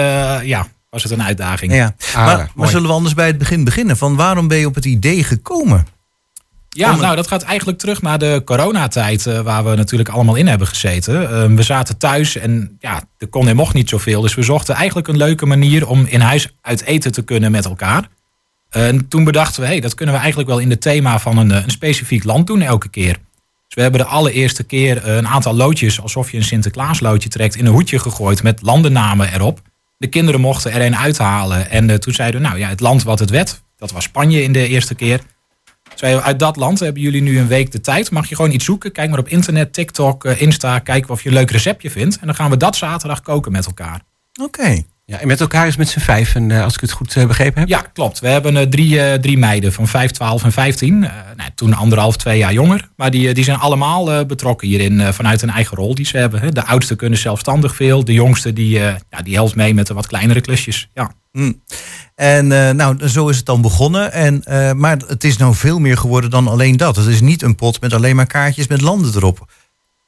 [0.46, 1.74] ja, was het een uitdaging.
[1.74, 1.96] Ja.
[2.14, 3.98] Ah, maar, maar zullen we anders bij het begin beginnen?
[3.98, 5.86] Van waarom ben je op het idee gekomen?
[6.78, 10.48] Ja, nou dat gaat eigenlijk terug naar de coronatijd uh, waar we natuurlijk allemaal in
[10.48, 11.22] hebben gezeten.
[11.22, 14.22] Uh, we zaten thuis en ja, er kon en mocht niet zoveel.
[14.22, 17.66] Dus we zochten eigenlijk een leuke manier om in huis uit eten te kunnen met
[17.66, 18.08] elkaar.
[18.70, 21.50] En toen bedachten we, hey, dat kunnen we eigenlijk wel in het thema van een,
[21.50, 23.14] een specifiek land doen elke keer.
[23.66, 27.66] Dus we hebben de allereerste keer een aantal loodjes, alsof je een Sinterklaasloodje trekt, in
[27.66, 29.62] een hoedje gegooid met landennamen erop.
[29.98, 31.70] De kinderen mochten er een uithalen.
[31.70, 34.52] En toen zeiden we, nou ja, het land wat het werd, dat was Spanje in
[34.52, 35.22] de eerste keer.
[36.00, 38.12] Zei, uit dat land hebben jullie nu een week de tijd.
[38.12, 38.92] Mag je gewoon iets zoeken.
[38.92, 40.80] Kijk maar op internet, TikTok, eh, Insta.
[40.80, 42.18] Kijk of je een leuk receptje vindt.
[42.20, 44.02] En dan gaan we dat zaterdag koken met elkaar.
[44.42, 44.84] Oké.
[45.10, 47.26] Ja, en met elkaar is met z'n vijf, en, uh, als ik het goed uh,
[47.26, 47.70] begrepen heb?
[47.70, 48.20] Ja, klopt.
[48.20, 51.00] We hebben uh, drie, drie meiden van 5, 12 en 15.
[51.00, 52.90] nou, toen anderhalf, twee jaar jonger.
[52.96, 56.42] Maar die, die zijn allemaal betrokken hierin vanuit een eigen rol die ze hebben.
[56.42, 56.52] Hè.
[56.52, 58.06] De oudste kunnen zelfstandig veel.
[58.06, 60.90] De jongste die, ja, die helpt mee met de wat kleinere klusjes.
[60.94, 61.12] Ja.
[61.32, 61.62] Mm.
[62.16, 64.12] En uh, nou, zo is het dan begonnen.
[64.12, 66.96] En, uh, maar het is nou veel meer geworden dan alleen dat.
[66.96, 69.52] Het is niet een pot met alleen maar kaartjes met landen erop.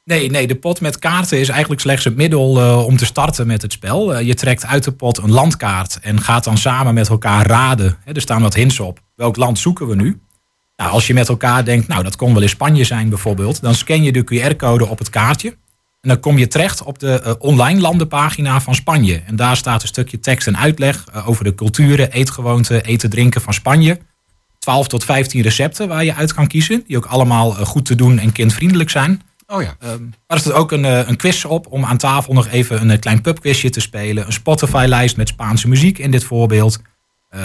[0.09, 3.47] Nee, nee, de pot met kaarten is eigenlijk slechts het middel uh, om te starten
[3.47, 4.19] met het spel.
[4.19, 7.97] je trekt uit de pot een landkaart en gaat dan samen met elkaar raden.
[8.05, 8.99] er staan wat hints op.
[9.15, 10.19] Welk land zoeken we nu?
[10.75, 13.75] Nou, als je met elkaar denkt, nou dat kon wel in Spanje zijn bijvoorbeeld, dan
[13.75, 15.49] scan je de QR-code op het kaartje.
[16.01, 19.21] En dan kom je terecht op de uh, online landenpagina van Spanje.
[19.25, 23.53] En daar staat een stukje tekst en uitleg over de culturen, eetgewoonten, eten, drinken van
[23.53, 23.99] Spanje.
[24.59, 26.83] 12 tot 15 recepten waar je uit kan kiezen.
[26.87, 29.21] Die ook allemaal goed te doen en kindvriendelijk zijn.
[29.51, 29.75] Oh ja.
[29.79, 32.99] Ehm, maar er staat ook een, een quiz op om aan tafel nog even een
[32.99, 34.25] klein pubquizje te spelen.
[34.25, 36.81] Een Spotify-lijst met Spaanse muziek in dit voorbeeld.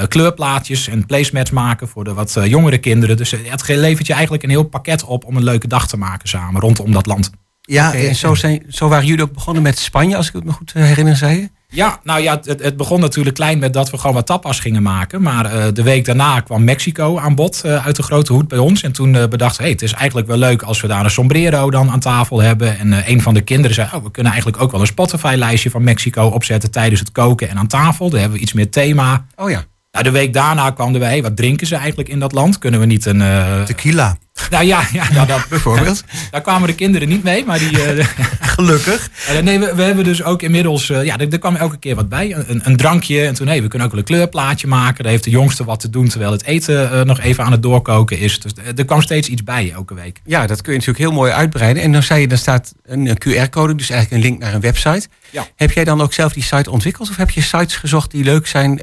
[0.09, 3.17] kleurplaatjes en placemats maken voor de wat jongere kinderen.
[3.17, 6.29] Dus het levert je eigenlijk een heel pakket op om een leuke dag te maken
[6.29, 7.31] samen rondom dat land.
[7.67, 10.53] Ja, en zo, zijn, zo waren jullie ook begonnen met Spanje, als ik het me
[10.53, 11.49] goed eh, herinner, zei je?
[11.69, 14.83] Ja, nou ja, het, het, begon natuurlijk klein met dat we gewoon wat tapas gingen
[14.83, 15.23] maken.
[15.23, 18.59] Maar uh, de week daarna kwam Mexico aan bod uh, uit de grote hoed bij
[18.59, 18.83] ons.
[18.83, 21.11] En toen uh, bedachten we, hey, het is eigenlijk wel leuk als we daar een
[21.11, 22.79] sombrero dan aan tafel hebben.
[22.79, 25.85] En een van de kinderen zei, oh, we kunnen eigenlijk ook wel een Spotify-lijstje van
[25.85, 28.11] Mexico opzetten tijdens het koken en aan tafel.
[28.11, 29.27] Daar hebben we iets meer thema.
[29.37, 29.65] Oh ja.
[29.95, 32.59] Nou, de week daarna kwam er bij, hey, wat drinken ze eigenlijk in dat land?
[32.59, 33.23] Kunnen we niet een...
[33.65, 34.17] Tequila.
[34.51, 36.05] Nou ja, ja nou, dat bijvoorbeeld.
[36.31, 37.97] daar kwamen de kinderen niet mee, maar die.
[37.97, 38.07] Uh,
[38.41, 39.11] Gelukkig.
[39.43, 40.89] Nee, we, we, hebben dus ook inmiddels.
[40.89, 42.35] Uh, ja, er, er, kwam elke keer wat bij.
[42.35, 43.27] Een, een drankje.
[43.27, 45.03] En toen, hey, we kunnen ook wel een kleurplaatje maken.
[45.03, 48.19] Daar heeft de jongste wat te doen terwijl het eten nog even aan het doorkoken
[48.19, 48.41] is.
[48.41, 50.21] Dus er kwam steeds iets bij elke week.
[50.25, 51.83] Ja, dat kun je natuurlijk heel mooi uitbreiden.
[51.83, 54.61] En dan zei je, dan staat een, een QR-code, dus eigenlijk een link naar een
[54.61, 55.09] website.
[55.31, 55.47] Ja.
[55.57, 57.11] Heb jij dan ook zelf die site ontwikkeld?
[57.11, 58.81] Of heb je sites gezocht die leuk zijn,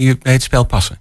[0.00, 0.98] die bij het spel passen?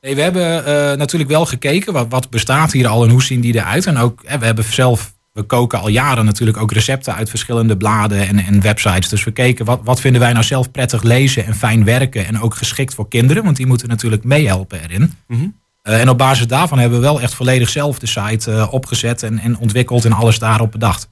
[0.00, 3.40] Nee, we hebben uh, natuurlijk wel gekeken wat, wat bestaat hier al en hoe zien
[3.40, 3.86] die eruit.
[3.86, 8.28] En ook, we hebben zelf, we koken al jaren natuurlijk ook recepten uit verschillende bladen
[8.28, 9.08] en, en websites.
[9.08, 12.26] Dus we keken wat, wat vinden wij nou zelf prettig lezen en fijn werken.
[12.26, 15.14] En ook geschikt voor kinderen, want die moeten natuurlijk meehelpen erin.
[15.26, 15.54] Mm -hmm.
[15.84, 19.22] uh, en op basis daarvan hebben we wel echt volledig zelf de site uh, opgezet
[19.22, 21.08] en, en ontwikkeld en alles daarop bedacht.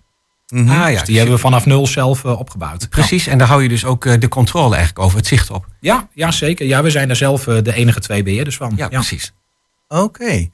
[0.53, 0.83] Mm -hmm.
[0.83, 2.89] ah, ja, dus die hebben we vanaf nul zelf uh, opgebouwd.
[2.89, 5.67] Precies, en daar hou je dus ook uh, de controle eigenlijk over, het zicht op.
[5.81, 6.67] Ja, ja zeker.
[6.67, 8.73] Ja, we zijn daar zelf uh, de enige twee beheerders van.
[8.77, 8.99] Ja, ja.
[8.99, 9.33] precies.
[9.89, 10.03] Oké.
[10.03, 10.51] Okay.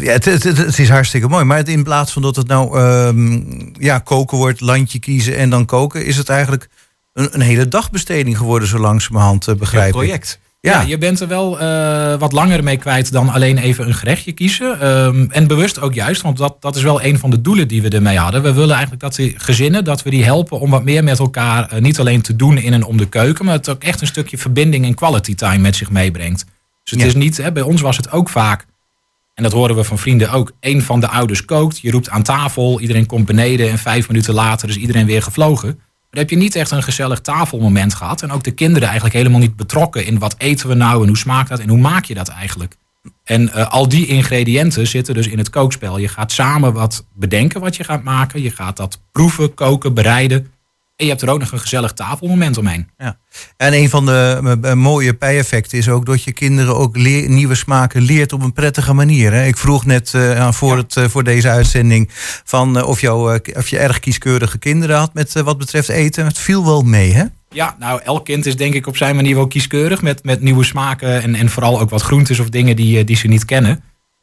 [0.00, 1.44] ja, het, het, het, is hartstikke mooi.
[1.44, 5.64] Maar in plaats van dat het nou um, ja, koken wordt, landje kiezen en dan
[5.64, 6.68] koken, is het eigenlijk
[7.12, 10.40] een, een hele dagbesteding geworden, zo langzamerhand begrijp project.
[10.70, 10.80] Ja.
[10.80, 14.88] je bent er wel uh, wat langer mee kwijt dan alleen even een gerechtje kiezen.
[14.88, 17.82] Um, en bewust ook juist, want dat, dat is wel een van de doelen die
[17.82, 18.42] we ermee hadden.
[18.42, 21.72] We willen eigenlijk dat die gezinnen, dat we die helpen om wat meer met elkaar
[21.72, 24.06] uh, niet alleen te doen in en om de keuken, maar het ook echt een
[24.06, 26.44] stukje verbinding en quality time met zich meebrengt.
[26.82, 28.66] Dus het is niet, hè, bij ons was het ook vaak,
[29.34, 32.22] en dat horen we van vrienden ook, een van de ouders kookt, je roept aan
[32.22, 35.80] tafel, iedereen komt beneden en vijf minuten later is iedereen weer gevlogen
[36.18, 38.22] heb je niet echt een gezellig tafelmoment gehad.
[38.22, 41.16] En ook de kinderen eigenlijk helemaal niet betrokken in wat eten we nou en hoe
[41.16, 42.76] smaakt dat en hoe maak je dat eigenlijk.
[43.24, 45.98] En uh, al die ingrediënten zitten dus in het kookspel.
[45.98, 48.42] Je gaat samen wat bedenken wat je gaat maken.
[48.42, 50.52] Je gaat dat proeven, koken, bereiden.
[51.02, 52.88] En je hebt er ook nog een gezellig tafelmoment omheen.
[52.98, 53.18] Ja.
[53.56, 58.02] En een van de uh, mooie bijeffecten is ook dat je kinderen ook nieuwe smaken
[58.02, 59.32] leert op een prettige manier.
[59.32, 59.46] Hè?
[59.46, 62.08] Ik vroeg net uh, voor, het, uh, voor deze uitzending
[62.44, 66.24] van of, jou, of je erg kieskeurige kinderen had met wat betreft eten.
[66.24, 67.24] Het viel wel mee, hè?
[67.50, 70.64] Ja, nou, elk kind is denk ik op zijn manier wel kieskeurig met, met nieuwe
[70.64, 73.82] smaken en, en vooral ook wat groentes of dingen die, die ze niet kennen.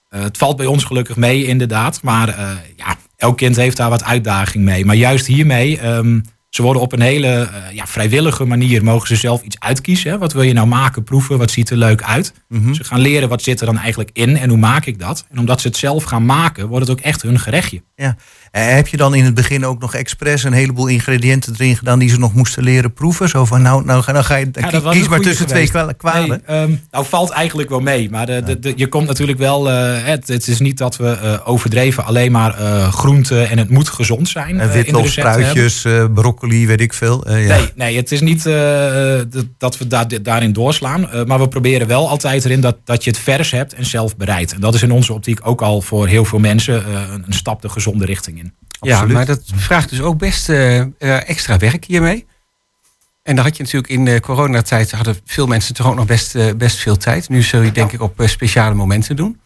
[0.10, 2.02] het valt bij ons gelukkig mee, inderdaad.
[2.02, 2.28] Maar
[2.76, 4.86] ja, elk kind heeft daar wat uitdaging mee.
[4.86, 5.86] Maar juist hiermee.
[5.86, 10.12] Um, ze worden op een hele uh, ja, vrijwillige manier, mogen ze zelf iets uitkiezen.
[10.12, 10.18] Hè?
[10.18, 12.34] Wat wil je nou maken, proeven, wat ziet er leuk uit?
[12.48, 12.74] Mhm.
[12.74, 15.26] Ze gaan leren wat zit er dan eigenlijk in en hoe maak ik dat.
[15.32, 17.82] En omdat ze het zelf gaan maken, wordt het ook echt hun gerechtje.
[17.96, 18.16] Ja.
[18.52, 22.00] Eh, heb je dan in het begin ook nog expres een heleboel ingrediënten erin gedaan
[22.00, 23.30] die ze nog moesten leren proeven?
[23.30, 26.42] Zo van nou, nou, nou ga je ja, kies maar tussen twee kwaden.
[26.48, 28.10] Nee, um, nou valt eigenlijk wel mee.
[28.10, 29.72] Maar de, de, je komt natuurlijk wel.
[29.72, 33.70] Uh, het, het, is niet dat we uh, overdreven alleen maar uh, groenten en het
[33.70, 34.60] moet gezond zijn.
[34.60, 35.82] En witlof, spruitjes,
[36.14, 37.38] broccoli, weet ik veel.
[37.38, 37.58] ja.
[37.58, 38.44] Nee, nee, het is niet
[39.58, 41.10] dat we da daarin doorslaan.
[41.26, 44.54] maar we proberen wel altijd erin dat, dat je het vers hebt en zelf bereidt.
[44.54, 46.84] En dat is in onze optiek ook al voor heel veel mensen
[47.26, 48.52] een stap de gezonde richting.
[48.82, 50.80] Ja, maar dat vraagt dus ook best uh,
[51.30, 52.26] extra werk hiermee.
[53.24, 56.36] En dan had je natuurlijk in de coronatijd hadden veel mensen toch ook nog best,
[56.36, 57.30] uh, best veel tijd.
[57.30, 59.40] Nu zul je denk ik op speciale momenten doen.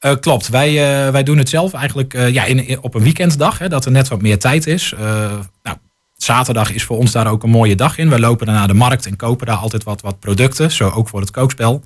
[0.00, 0.74] Uh, klopt, wij,
[1.12, 4.22] wij doen het zelf eigenlijk ja, in, op een weekenddag, hè, dat er net wat
[4.22, 4.94] meer tijd is.
[5.62, 5.76] nou,
[6.22, 8.10] zaterdag is voor ons daar ook een mooie dag in.
[8.10, 11.08] We lopen dan naar de markt en kopen daar altijd wat, wat producten, zo ook
[11.08, 11.82] voor het kookspel.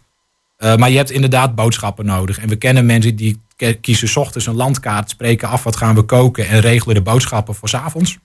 [0.59, 2.39] maar je hebt inderdaad boodschappen nodig.
[2.39, 3.41] En we kennen mensen die
[3.81, 7.69] kiezen ochtends een landkaart, spreken af wat gaan we koken en regelen de boodschappen voor
[7.69, 8.19] s avonds.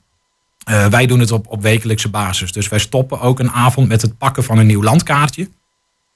[0.69, 2.51] Uh, wij doen het op, op wekelijkse basis.
[2.51, 5.49] Dus wij stoppen ook een avond met het pakken van een nieuw landkaartje.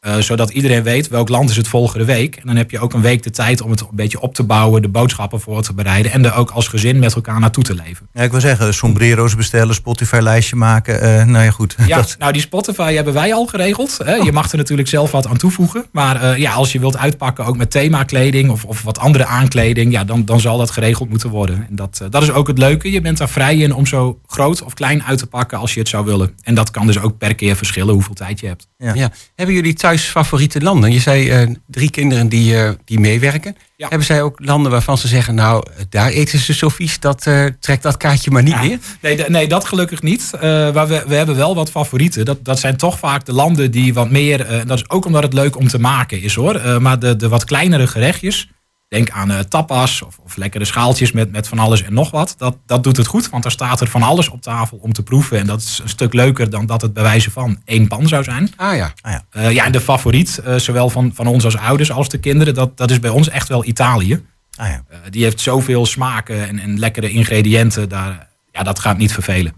[0.06, 2.36] Uh, zodat iedereen weet welk land is het volgende week.
[2.36, 4.44] En dan heb je ook een week de tijd om het een beetje op te
[4.44, 7.76] bouwen, de boodschappen voor te bereiden en er ook als gezin met elkaar naartoe te
[7.76, 8.08] leven.
[8.14, 10.96] Ja, ik wil zeggen, sombrero's bestellen, Spotify-lijstje maken.
[10.96, 11.76] Uh, nou ja, goed.
[11.88, 14.00] Ja, nou die Spotify hebben wij al geregeld.
[14.04, 14.16] Hè.
[14.16, 15.86] Je mag er natuurlijk zelf wat aan toevoegen.
[15.92, 19.92] Maar uh, ja, als je wilt uitpakken ook met themakleding of, of wat andere aankleding,
[19.92, 21.66] ja, dan, dan zal dat geregeld moeten worden.
[21.70, 22.92] En dat, dat is ook het leuke.
[22.92, 25.80] Je bent daar vrij in om zo groot of klein uit te pakken als je
[25.80, 26.34] het zou willen.
[26.42, 28.68] En dat kan dus ook per keer verschillen hoeveel tijd je hebt.
[28.78, 28.94] Ja.
[28.94, 29.12] ja.
[29.36, 30.92] Hebben jullie thuis favoriete landen?
[30.92, 33.56] Je zei uh, drie kinderen die, uh, die meewerken.
[33.78, 37.46] Hebben zij ook landen waarvan ze zeggen, nou, daar eten ze zo vies, dat uh,
[37.60, 38.80] trekt dat kaartje maar niet meer?
[39.02, 40.30] Nee, nee, dat gelukkig niet.
[40.42, 42.26] maar we, we hebben wel wat favorieten.
[42.26, 45.34] Dat, dat zijn toch vaak de landen die wat meer, dat is ook omdat het
[45.34, 46.82] leuk om te maken is hoor.
[46.82, 48.48] maar de, de wat kleinere gerechtjes,
[48.94, 52.36] Denk aan uh, tapas of, of lekkere schaaltjes met, met van alles en nog wat.
[52.38, 55.04] Dat, dat doet het goed, want daar staat er van alles op tafel om te
[55.04, 55.40] proeven.
[55.40, 58.24] En dat is een stuk leuker dan dat het bij wijze van één pan zou
[58.24, 58.52] zijn.
[58.56, 58.94] Ah ja.
[59.02, 59.24] Ah, ja.
[59.32, 62.54] Uh, ja, en de favoriet, uh, zowel van, van ons als ouders als de kinderen,
[62.54, 64.26] dat, dat is bij ons echt wel Italië.
[64.56, 64.84] Ah, ja.
[65.10, 67.90] die heeft zoveel smaken en, en lekkere ingrediënten.
[67.90, 69.54] Daar, ja, dat gaat niet vervelen.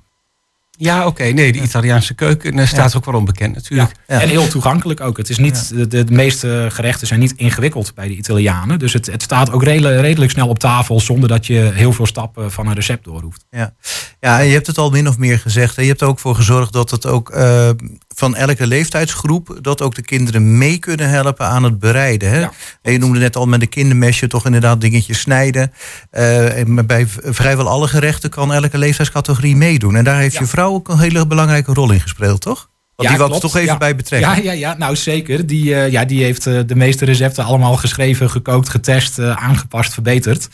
[0.78, 1.24] Ja, oké.
[1.24, 3.92] Nee, de Italiaanse keuken uh, staat ook wel onbekend natuurlijk.
[4.08, 4.22] Ja.
[4.22, 5.18] En heel toegankelijk ook.
[5.18, 8.80] Het is niet, de, de, meeste gerechten zijn niet ingewikkeld bij de Italianen.
[8.80, 12.06] Dus het, het staat ook redelijk, redelijk snel op tafel zonder dat je heel veel
[12.06, 13.46] stappen van een recept door hoeft.
[13.50, 13.74] Ja,
[14.20, 15.76] ja en je hebt het al min of meer gezegd.
[15.76, 17.70] Je hebt er ook voor gezorgd dat het ook uh,
[18.16, 22.30] van elke leeftijdsgroep, dat ook de kinderen mee kunnen helpen aan het bereiden.
[22.30, 22.42] Hè?
[22.82, 25.72] En je noemde net al met de kindermesje toch inderdaad dingetjes snijden.
[26.12, 29.96] Uh, bij vrijwel alle gerechten kan elke leeftijdscategorie meedoen.
[29.96, 32.70] En daar heeft je vrouw ook een hele belangrijke rol in gespeeld, toch?
[32.96, 34.30] Want die wil ik toch even bij betrekken.
[34.30, 35.48] Ja, ja, ja, nou zeker.
[35.48, 40.50] Die, uh, ja, die heeft uh, de meeste recepten allemaal geschreven, gekookt, getest, aangepast, verbeterd.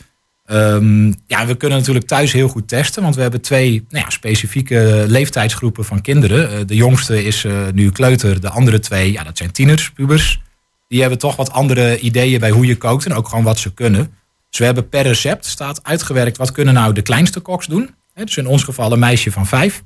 [0.52, 4.10] Um, ja, we kunnen natuurlijk thuis heel goed testen, want we hebben twee nou ja,
[4.10, 6.52] specifieke leeftijdsgroepen van kinderen.
[6.52, 10.40] Uh, de jongste is uh, nu kleuter, de andere twee, ja, dat zijn tieners, pubers.
[10.88, 13.74] Die hebben toch wat andere ideeën bij hoe je kookt en ook gewoon wat ze
[13.74, 14.14] kunnen.
[14.50, 17.94] Dus we hebben per recept staat uitgewerkt wat kunnen nou de kleinste koks doen.
[18.14, 19.82] Dus in ons geval een meisje van vijf.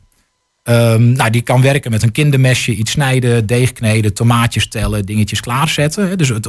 [0.68, 5.40] Um, nou, die kan werken met een kindermesje, iets snijden, deeg kneden, tomaatjes tellen, dingetjes
[5.40, 6.18] klaarzetten.
[6.18, 6.48] Dus het,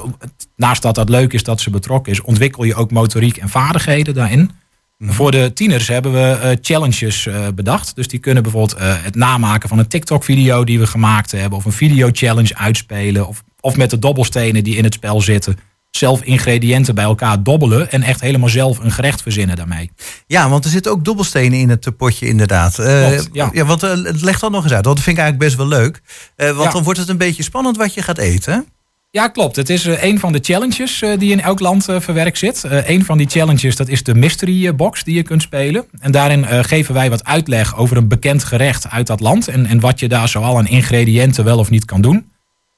[0.55, 4.13] naast dat dat leuk is dat ze betrokken is, ontwikkel je ook motoriek en vaardigheden
[4.13, 4.51] daarin.
[4.97, 5.11] Mhm.
[5.11, 7.95] Voor de tieners hebben we uh, challenges uh, bedacht.
[7.95, 11.65] Dus die kunnen bijvoorbeeld uh, het namaken van een TikTok-video die we gemaakt hebben, of
[11.65, 15.57] een video-challenge uitspelen, of of met de dobbelstenen die in het spel zitten
[15.97, 19.91] zelf ingrediënten bij elkaar dobbelen en echt helemaal zelf een gerecht verzinnen daarmee.
[20.27, 22.79] Ja, want er zitten ook dobbelstenen in het potje inderdaad.
[22.79, 23.49] Uh, ja.
[23.53, 25.79] ja, want uh, leg dat nog eens uit, want dat vind ik eigenlijk best wel
[25.79, 26.01] leuk.
[26.37, 28.65] Uh, want dan wordt het een beetje spannend wat je gaat eten.
[29.11, 29.55] Ja, klopt.
[29.55, 32.63] Het is een van de challenges die in elk land verwerkt zit.
[32.69, 35.85] een van die challenges dat is de mystery box die je kunt spelen.
[35.99, 39.47] En daarin geven wij wat uitleg over een bekend gerecht uit dat land.
[39.47, 42.25] En, en wat je daar zoal aan ingrediënten wel of niet kan doen.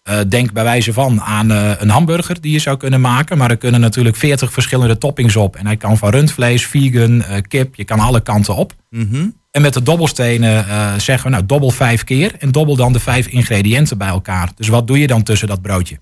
[0.09, 3.37] Uh, denk bij wijze van aan uh, een hamburger die je zou kunnen maken.
[3.37, 5.55] Maar er kunnen natuurlijk 40 verschillende toppings op.
[5.55, 8.73] En hij kan van rundvlees, vegan, uh, kip, je kan alle kanten op.
[8.89, 9.37] -hmm.
[9.51, 10.65] En met de dobbelstenen
[11.01, 12.35] zeggen we, nou, dobbel vijf keer.
[12.39, 14.51] En dobbel dan de vijf ingrediënten bij elkaar.
[14.55, 15.99] Dus wat doe je dan tussen dat broodje?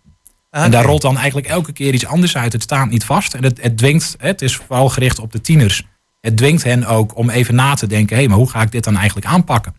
[0.52, 0.66] Okay.
[0.66, 2.54] En daar rolt dan eigenlijk elke keer iets anders uit.
[2.54, 3.34] Het staat niet vast.
[3.34, 5.84] En het, het dwingt, het is vooral gericht op de tieners.
[6.22, 8.72] Het dwingt hen ook om even na te denken: hé, hey, maar hoe ga ik
[8.72, 9.74] dit dan eigenlijk aanpakken?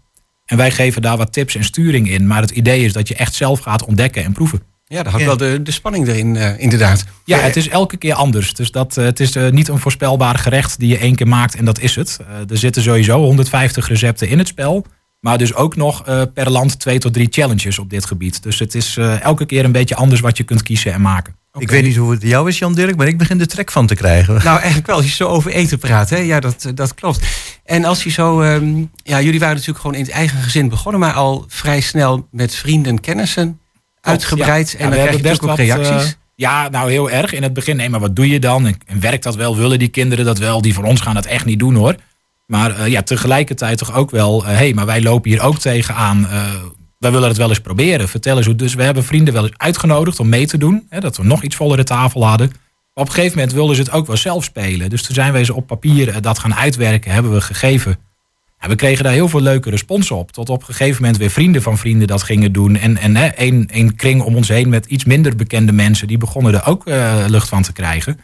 [0.49, 2.27] En wij geven daar wat tips en sturing in.
[2.27, 4.63] Maar het idee is dat je echt zelf gaat ontdekken en proeven.
[4.85, 7.05] Ja, daar had wel de, de spanning erin, uh, inderdaad.
[7.25, 8.55] Ja, het is elke keer anders.
[8.55, 11.55] Dus dat, uh, het is uh, niet een voorspelbaar gerecht die je één keer maakt
[11.55, 12.19] en dat is het.
[12.49, 14.87] er zitten sowieso 150 recepten in het spel.
[15.21, 16.03] Maar dus ook nog
[16.35, 18.43] per land twee tot drie challenges op dit gebied.
[18.43, 21.35] Dus het is elke keer een beetje anders wat je kunt kiezen en maken.
[21.59, 23.87] Ik weet niet hoe het jou is, Jan Dirk, maar ik begin de trek van
[23.87, 24.35] te krijgen.
[24.45, 24.97] Nou, eigenlijk wel.
[24.97, 26.17] Als je zo over eten praat, hè?
[26.17, 27.27] ja, dat, dat klopt.
[27.65, 31.01] En als je zo, um, ja, jullie waren natuurlijk gewoon in het eigen gezin begonnen,
[31.01, 33.61] maar al vrij snel met vrienden en kennissen
[34.01, 34.71] uitgebreid.
[34.71, 34.79] Ja.
[34.79, 36.07] En ja, dan krijg je best ook reacties.
[36.07, 37.33] Uh, ja, nou heel erg.
[37.33, 38.67] In het begin, nee, maar wat doe je dan?
[38.67, 39.57] En, en, werkt dat wel?
[39.57, 40.63] Willen die kinderen dat wel?
[40.63, 41.95] Die van ons gaan dat echt niet doen hoor.
[42.47, 45.59] Maar uh, ja, tegelijkertijd toch ook wel, hé, uh, hey, maar wij lopen hier ook
[45.59, 46.29] tegenaan
[46.99, 48.09] wij willen het wel eens proberen.
[48.09, 48.55] Vertel eens hoe.
[48.55, 50.87] Dus we hebben vrienden wel eens uitgenodigd om mee te doen.
[50.89, 52.49] Hè, dat we nog iets vollere tafel hadden.
[52.49, 54.91] Maar op een gegeven moment wilden ze het ook wel zelf spelen.
[54.91, 57.99] Dus toen zijn wij ze op papier dat gaan uitwerken, hebben we gegeven.
[58.59, 60.33] En we kregen daar heel veel leuke respons op.
[60.33, 62.77] Tot op een gegeven moment weer vrienden van vrienden dat gingen doen.
[62.77, 66.07] En, en hè, een, een kring om ons heen met iets minder bekende mensen.
[66.07, 68.21] Die begonnen er ook uh, lucht van te krijgen.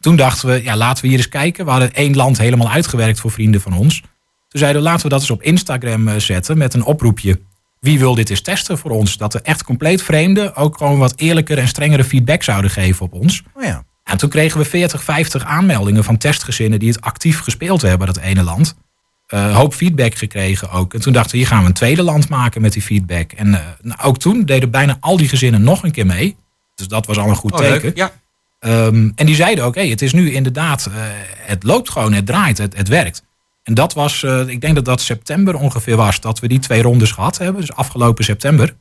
[0.00, 1.64] Toen dachten we, ja, laten we hier eens kijken.
[1.64, 4.00] We hadden één land helemaal uitgewerkt voor vrienden van ons.
[4.48, 7.40] Toen zeiden we, laten we dat eens op Instagram uh, zetten met een oproepje
[7.80, 9.16] wie wil dit eens testen voor ons?
[9.16, 13.12] Dat er echt compleet vreemden ook gewoon wat eerlijker en strengere feedback zouden geven op
[13.12, 13.42] ons.
[13.54, 13.84] Oh ja.
[14.04, 18.16] En toen kregen we 40, 50 aanmeldingen van testgezinnen die het actief gespeeld hebben, dat
[18.16, 18.74] ene land.
[19.34, 20.94] Uh, hoop feedback gekregen ook.
[20.94, 23.32] En toen dachten we, hier gaan we een tweede land maken met die feedback.
[23.32, 26.36] En uh, nou, ook toen deden bijna al die gezinnen nog een keer mee.
[26.74, 27.82] Dus dat was al een goed oh, teken.
[27.82, 27.96] Leuk.
[27.96, 28.12] Ja.
[28.60, 30.94] Um, en die zeiden ook, hey, het is nu inderdaad, uh,
[31.36, 33.22] het loopt gewoon, het draait, het, het werkt.
[33.68, 36.82] En dat was, uh, ik denk dat dat september ongeveer was, dat we die twee
[36.82, 37.60] rondes gehad hebben.
[37.60, 38.74] Dus afgelopen september.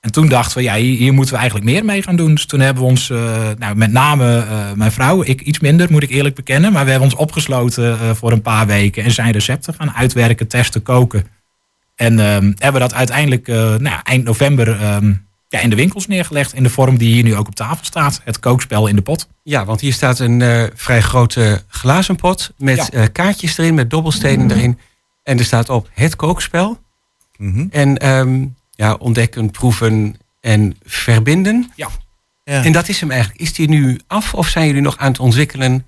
[0.00, 2.34] En toen dachten we, ja, hier, moeten we eigenlijk meer mee gaan doen.
[2.34, 5.90] Dus toen hebben we ons, uh, nou, met name uh, mijn vrouw, ik iets minder,
[5.90, 6.72] moet ik eerlijk bekennen.
[6.72, 10.82] Maar we hebben ons opgesloten voor een paar weken en zijn recepten gaan uitwerken, testen,
[10.82, 11.26] koken.
[11.94, 13.46] En ehm, hebben dat uiteindelijk
[13.78, 16.54] nou, eind november um, ja, in de winkels neergelegd.
[16.54, 18.20] In de vorm die hier nu ook op tafel staat.
[18.24, 19.28] Het kookspel in de pot.
[19.42, 22.52] Ja, want hier staat een uh, vrij grote glazen pot.
[22.56, 23.00] Met ja.
[23.00, 24.58] uh, kaartjes erin, met dobbelstenen mm -hmm.
[24.58, 24.78] erin.
[25.22, 26.78] En er staat op het kookspel.
[27.36, 27.68] Mm -hmm.
[27.70, 31.72] En um, ja, ontdekken, proeven en verbinden.
[31.76, 31.88] Ja.
[32.44, 32.64] ja.
[32.64, 33.40] En dat is hem eigenlijk.
[33.40, 35.86] Is die nu af of zijn jullie nog aan het ontwikkelen?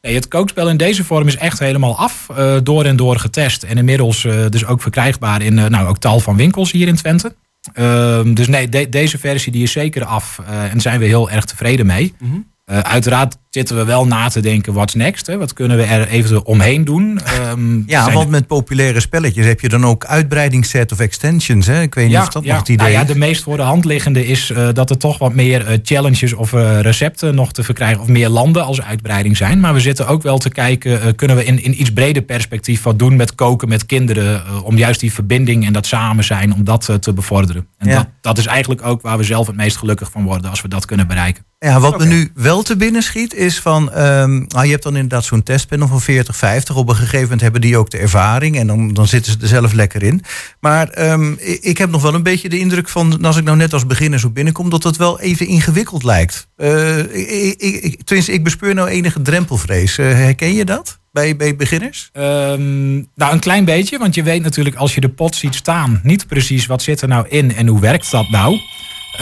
[0.00, 2.26] Nee, het kookspel in deze vorm is echt helemaal af.
[2.30, 3.62] Uh, door en door getest.
[3.62, 7.34] En inmiddels dus ook verkrijgbaar in nou, ook tal van winkels hier in Twente.
[7.74, 11.30] Uh, dus nee, de, deze versie die is zeker af uh, en zijn we heel
[11.30, 12.14] erg tevreden mee.
[12.18, 12.46] Mm -hmm.
[12.66, 15.26] uh, uiteraard zitten we wel na te denken, what's next?
[15.26, 15.38] Hè?
[15.38, 17.20] Wat kunnen we er eventueel omheen doen?
[17.50, 21.66] Um, ja, want met populaire spelletjes heb je dan ook uitbreidingssets of extensions.
[21.66, 21.82] Hè?
[21.82, 22.50] Ik weet niet ja, of dat ja.
[22.50, 24.98] nog het idee nou ja, De meest voor de hand liggende is uh, dat er
[24.98, 28.00] toch wat meer uh, challenges of uh, recepten nog te verkrijgen.
[28.00, 29.60] Of meer landen als uitbreiding zijn.
[29.60, 32.98] Maar we zitten ook wel te kijken, kunnen we in, in iets breder perspectief wat
[32.98, 34.42] doen met koken met kinderen.
[34.64, 37.66] om juist die verbinding en dat samen zijn, om dat te bevorderen.
[37.78, 37.94] En ja.
[37.94, 40.68] dat, dat is eigenlijk ook waar we zelf het meest gelukkig van worden als we
[40.68, 41.44] dat kunnen bereiken.
[41.58, 42.06] Ja, wat okay.
[42.06, 45.88] me nu wel te binnen schiet is van, um, je hebt dan inderdaad zo'n testpanel
[45.88, 46.76] van 40, 50.
[46.76, 49.48] Op een gegeven moment hebben die ook de ervaring en dan, dan zitten ze er
[49.48, 50.22] zelf lekker in.
[50.60, 53.72] Maar um, ik heb nog wel een beetje de indruk van, als ik nou net
[53.72, 56.48] als beginner zo binnenkom, dat het wel even ingewikkeld lijkt.
[56.56, 59.98] Uh, ik, ik, ik bespeur nou enige drempelvrees.
[59.98, 60.98] Uh, herken je dat?
[61.12, 62.10] Bij, bij beginners?
[62.12, 63.98] Um, nou, een klein beetje.
[63.98, 66.00] Want je weet natuurlijk als je de pot ziet staan...
[66.02, 68.60] niet precies wat zit er nou in en hoe werkt dat nou.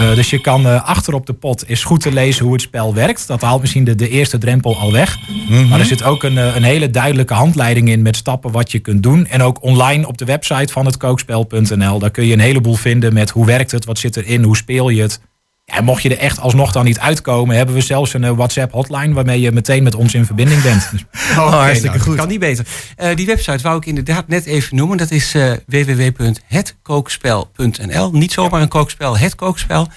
[0.01, 2.63] Uh, dus je kan uh, achter op de pot is goed te lezen hoe het
[2.63, 3.27] spel werkt.
[3.27, 5.19] Dat haalt misschien de, de eerste drempel al weg.
[5.29, 5.69] Mm -hmm.
[5.69, 9.03] Maar er zit ook een, een hele duidelijke handleiding in met stappen wat je kunt
[9.03, 9.27] doen.
[9.27, 11.99] En ook online op de website van het kookspel.nl.
[11.99, 14.89] Daar kun je een heleboel vinden met hoe werkt het, wat zit erin, hoe speel
[14.89, 15.21] je het.
[15.67, 18.73] Ja, mocht je er echt alsnog dan niet uitkomen, hebben we zelfs een uh, WhatsApp
[18.73, 20.91] hotline waarmee je meteen met ons in verbinding bent.
[20.91, 21.05] Dus,
[21.37, 22.17] oh, okay, hartstikke nou, goed.
[22.17, 22.67] Kan niet beter.
[22.99, 24.97] Uh, die website wou ik inderdaad net even noemen.
[24.97, 28.13] Dat is uh, www.hetkookspel.nl.
[28.13, 29.89] Niet zomaar een kookspel, het kookspel.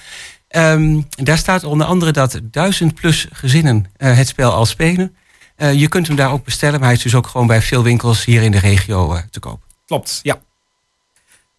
[0.50, 5.16] Um, daar staat onder andere dat duizend plus gezinnen het spel al spelen.
[5.56, 8.24] je kunt hem daar ook bestellen, maar hij is dus ook gewoon bij veel winkels
[8.24, 9.62] hier in de regio te koop.
[9.86, 10.38] Klopt, ja.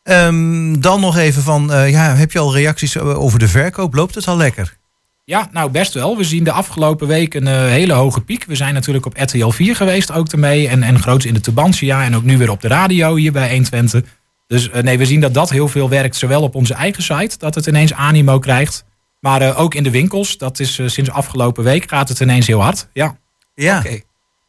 [0.04, 3.94] Um, dan nog even van, ja, heb je al reacties over de verkoop?
[3.94, 4.78] Loopt het al lekker?
[5.26, 6.18] Ja, nou best wel.
[6.18, 8.46] We zien de afgelopen week een hele hoge piek.
[8.46, 10.68] We zijn natuurlijk op RTL 4 geweest ook ermee.
[10.68, 13.50] En, en groot in de Tubantia en ook nu weer op de radio hier bij
[13.50, 14.04] 120.
[14.48, 16.16] Dus nee, we zien dat dat heel veel werkt.
[16.16, 18.86] Zowel op onze eigen site, dat het ineens animo krijgt.
[19.20, 20.38] Maar uh, ook in de winkels.
[20.38, 22.88] Dat is uh, sinds afgelopen week gaat het ineens heel hard.
[22.94, 23.18] Ja.
[23.56, 23.78] Ja.
[23.78, 24.00] Oké.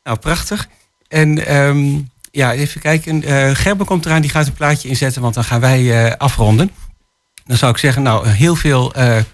[0.05, 0.69] Nou, prachtig.
[1.09, 3.29] En um, ja, even kijken.
[3.29, 6.71] Uh, Gerben komt eraan, die gaat een plaatje inzetten, want dan gaan wij afronden.
[7.45, 8.93] Dan zou ik zeggen, nou, heel veel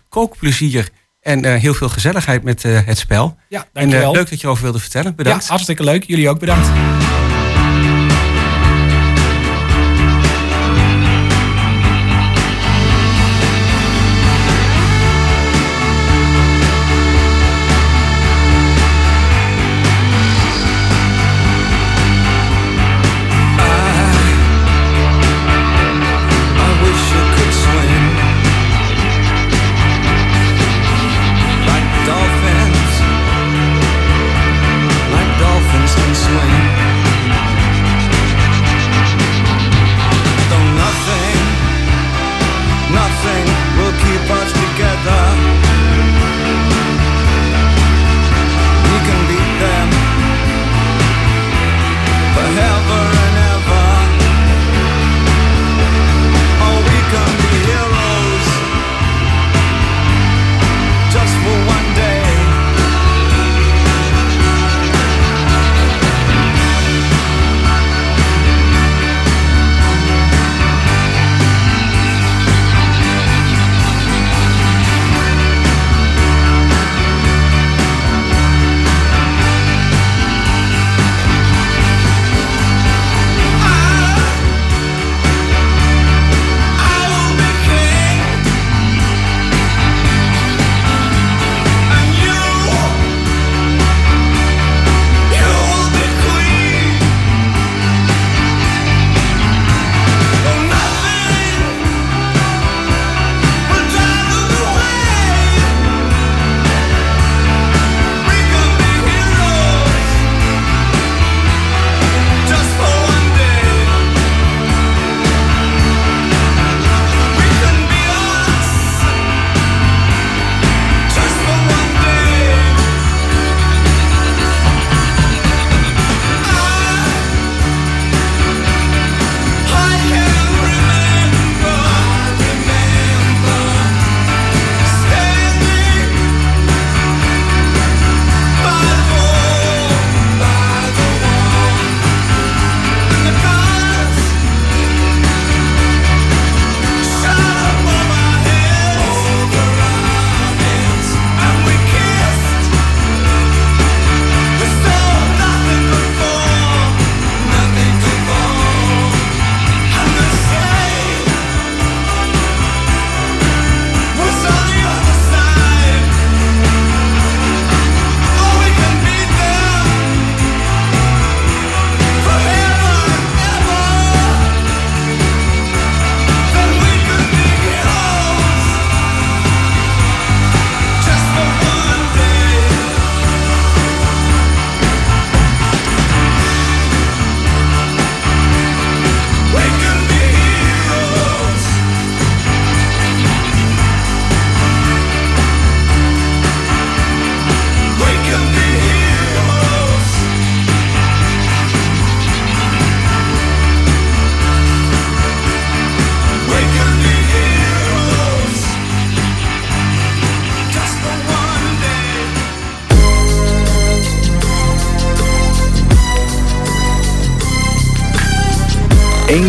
[0.09, 0.89] kookplezier
[1.21, 3.37] en heel veel gezelligheid met het spel.
[3.49, 4.11] Ja, dankjewel.
[4.11, 5.15] En leuk dat je over wilde vertellen.
[5.15, 5.43] Bedankt.
[5.43, 6.05] Ja, hartstikke leuk.
[6.05, 6.69] Jullie ook bedankt.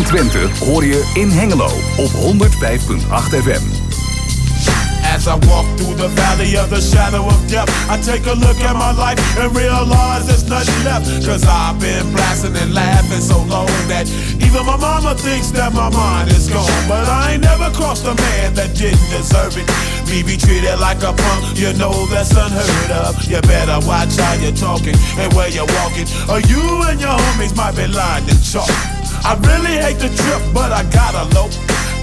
[0.08, 3.64] Hoor je in Hengelo op 105.8 FM.
[5.16, 8.60] As I walk through the valley of the shadow of death, I take a look
[8.62, 11.26] at my life and realize there's nothing left.
[11.26, 14.08] Cause I've been blasting and laughing so long that
[14.40, 16.88] even my mama thinks that my mind is gone.
[16.88, 19.68] But I ain't never crossed a man that didn't deserve it.
[20.10, 23.12] Me be treated like a punk, you know that's unheard of.
[23.28, 27.56] You better watch how you're talking and where you're walking, or you and your homies
[27.56, 28.97] might be lying in chalk.
[29.28, 31.50] I really hate the trip, but I gotta low.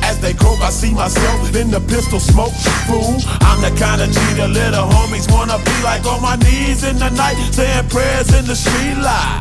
[0.04, 2.52] as they croak, I see myself in the pistol smoke.
[2.84, 6.84] Fool, I'm the kind of G the little homies wanna be like on my knees
[6.84, 9.40] in the night, saying prayers in the street light.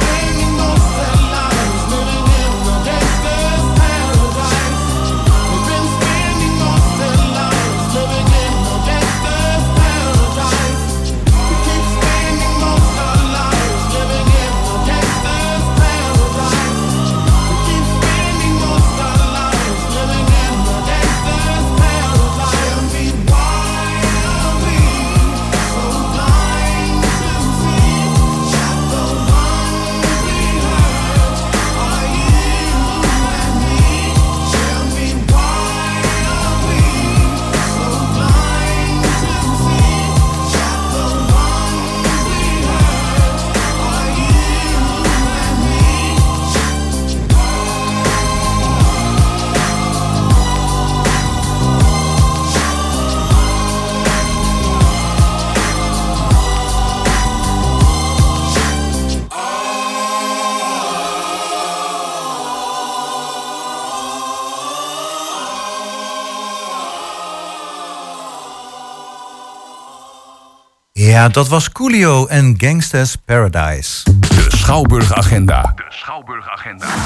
[71.21, 74.03] Ja, dat was Coolio en Gangsters Paradise.
[74.19, 75.73] De Schouwburg Agenda.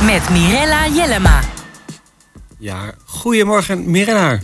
[0.06, 1.40] Met Mirella Jellema.
[2.58, 4.40] Ja, goedemorgen Mirena.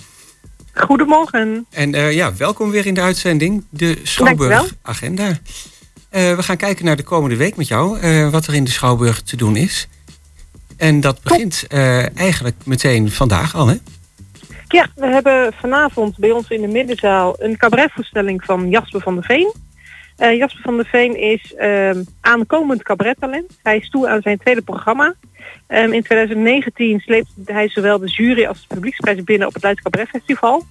[0.74, 1.66] Goedemorgen.
[1.70, 5.40] En eh, ja, welkom weer in de uitzending, de Schouwburg Agenda.
[6.10, 8.72] Eh, we gaan kijken naar de komende week met jou, eh, wat er in de
[8.72, 9.88] Schouwburg te doen is.
[10.78, 13.76] En dat begint eh, eigenlijk meteen vandaag al, hè?
[14.72, 19.24] Ja, we hebben vanavond bij ons in de middenzaal een cabaretvoorstelling van Jasper van der
[19.24, 19.54] Veen.
[20.18, 23.60] Eh, Jasper van der Veen is ehm, aankomend cabarettalent.
[23.64, 25.14] Hij is toe aan zijn tweede programma.
[25.68, 29.82] Ehm, in 2019 sleepte hij zowel de jury als de publieksprijs binnen op het Leids
[29.82, 30.64] Cabaret Festival.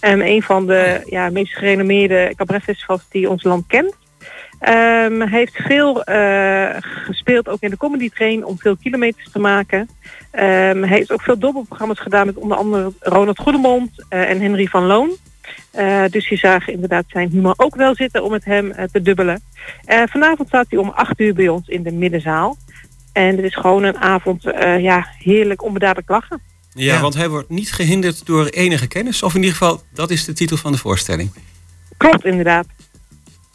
[0.00, 3.94] Ehm, een van de ja, meest gerenommeerde cabaretfestivals die ons land kent.
[4.58, 9.38] Ehm, hij heeft veel eh, gespeeld, ook in de comedy train, om veel kilometers te
[9.38, 9.88] maken.
[10.30, 14.66] Ehm, hij heeft ook veel dobbelprogramma's gedaan met onder andere Ronald Goedemond eh, en Henry
[14.66, 15.10] van Loon.
[15.70, 19.42] Eh, dus je zagen inderdaad zijn humor ook wel zitten om met hem te dubbelen.
[19.84, 22.56] Eh, vanavond staat hij om 8 uur bij ons in de middenzaal.
[23.12, 26.40] En het is gewoon een avond, eh, ja, heerlijk onbedadelijk lachen.
[26.74, 29.22] Ja, want hij wordt niet gehinderd door enige kennis.
[29.22, 31.30] Of in ieder geval, dat is de titel van de voorstelling.
[31.96, 32.66] Klopt inderdaad.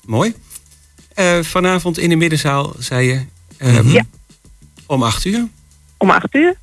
[0.05, 0.33] Mooi.
[1.13, 3.25] Eh, vanavond in de middenzaal, zei je,
[3.57, 4.03] eh, Ja.
[4.87, 5.47] om 8 uur.
[5.97, 6.55] om 8 uur.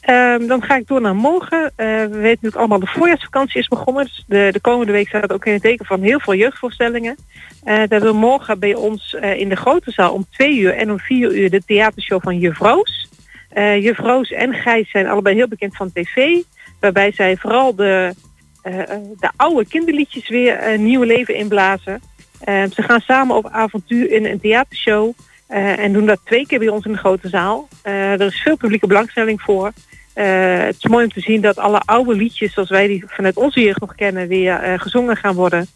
[0.00, 1.72] Ehm, dan ga ik door naar morgen.
[1.76, 4.04] Eh, we weten natuurlijk allemaal, de voorjaarsvakantie is begonnen.
[4.04, 7.16] Dus de, de komende week staat ook in het teken van heel veel jeugdvoorstellingen.
[7.64, 11.36] Daar wil morgen bij ons in de grote zaal om 2 uur en om 4
[11.36, 12.40] uur de theatershow van.
[13.56, 16.42] Uh, juf Roos en Gijs zijn allebei heel bekend van tv.
[16.80, 18.14] Waarbij zij vooral de,
[19.20, 22.00] de oude kinderliedjes weer een nieuw leven inblazen.
[22.44, 25.12] Ze gaan samen op avontuur in een theatershow.
[25.46, 27.68] en doen dat twee keer bij ons in de grote zaal.
[27.82, 29.72] er is veel publieke belangstelling voor.
[30.12, 33.60] het is mooi om te zien dat alle oude liedjes zoals wij die vanuit onze
[33.60, 35.68] jeugd nog kennen weer gezongen gaan worden.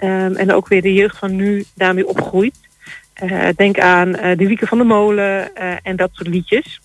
[0.00, 2.56] Um, en ook weer de jeugd van nu daarmee opgroeit.
[3.22, 6.80] Uh, denk aan uh, de Wieke van de Molen uh, en dat soort liedjes.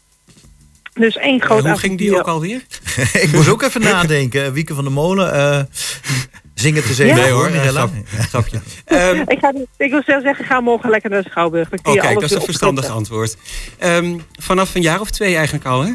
[0.94, 2.62] Dus één groot Hoe ging die ook alweer?
[3.24, 4.54] ik moest ook even nadenken.
[4.54, 5.70] Wieke van de Molen.
[6.60, 7.16] Zing het eens even.
[7.16, 7.22] Ja?
[7.22, 7.50] Nee hoor,
[8.06, 8.60] grapje.
[8.88, 11.72] Um, ik, ga, ik wil zelf zeggen, ga morgen lekker naar de Schouwburg.
[11.72, 13.38] Oké, okay, dat is een verstandig antwoord.
[13.84, 15.92] Um, vanaf een jaar of twee eigenlijk al, hè?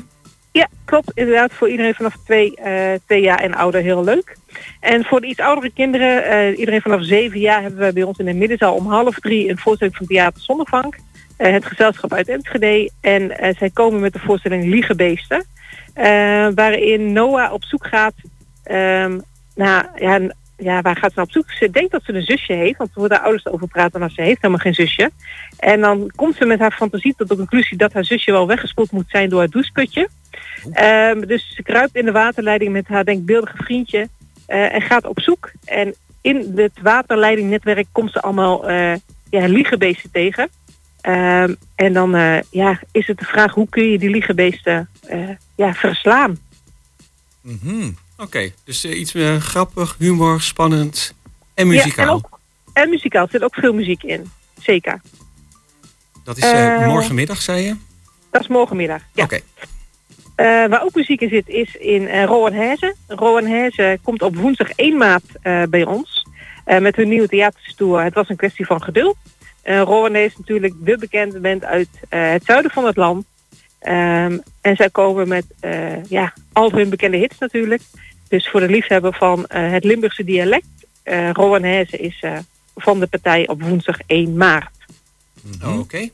[0.53, 1.11] Ja, klopt.
[1.15, 2.59] Inderdaad, voor iedereen vanaf twee,
[3.07, 4.37] twee jaar en ouder heel leuk.
[4.81, 8.19] En voor de iets oudere kinderen, uh, iedereen vanaf zeven jaar, hebben we bij ons
[8.19, 10.97] in de middenzaal om half drie een voorstelling van Theater Zonnevank.
[11.39, 12.91] Uh, het gezelschap uit Enschede.
[13.01, 15.47] En uh, zij komen met de voorstelling Liegebeesten.
[16.55, 18.15] waarin Noah op zoek gaat
[18.71, 19.23] um,
[19.55, 20.21] naar, ja,
[20.65, 21.51] ja, waar gaat ze nou op zoek?
[21.51, 24.23] Ze denkt dat ze een zusje heeft, want wordt haar ouders over praten, maar ze
[24.23, 25.11] heeft helemaal geen zusje.
[25.59, 28.93] En dan komt ze met haar fantasie tot de conclusie dat haar zusje wel weggespoeld
[28.93, 30.09] moet zijn door het doucheputje.
[30.65, 34.09] Um, dus ze kruipt in de waterleiding met haar denkbeeldige vriendje.
[34.49, 35.53] Uh, en gaat op zoek.
[35.65, 38.95] En in het waterleidingnetwerk komt ze allemaal uh,
[39.31, 40.49] ja, liegebeesten tegen.
[41.03, 41.43] Uh,
[41.75, 44.89] en dan uh, ja, is het de vraag hoe kun je die liegebeesten
[45.55, 46.37] ja, verslaan.
[47.43, 47.97] -hmm.
[48.17, 48.55] Oké, okay.
[48.65, 51.15] dus iets meer grappig, humor, spannend
[51.55, 52.05] en muzikaal.
[52.05, 52.39] Ja, en, ook,
[52.73, 54.31] en muzikaal, er zit ook veel muziek in.
[54.61, 55.01] Zeker.
[56.25, 56.53] Dat is
[56.87, 57.77] morgenmiddag, zei je?
[58.31, 59.25] Dat is morgenmiddag, ja.
[59.25, 59.41] Oké.
[60.37, 64.97] Uh, waar ook muziek in zit is in uh, Rowan Rowan komt op woensdag 1
[64.97, 66.27] maart uh, bij ons.
[66.65, 68.03] met hun nieuwe theaterstoer.
[68.03, 69.17] Het was een kwestie van geduld.
[69.65, 73.27] Rowan is natuurlijk de bekende band uit het zuiden van het land.
[73.89, 75.45] Um, en zij komen met
[76.09, 77.83] ja, al hun bekende hits natuurlijk.
[78.29, 80.67] Dus voor de liefhebber van het Limburgse dialect.
[81.05, 82.25] Uh, Rowan is
[82.75, 84.77] van de partij op woensdag 1 maart.
[85.63, 86.09] Oh, Oké.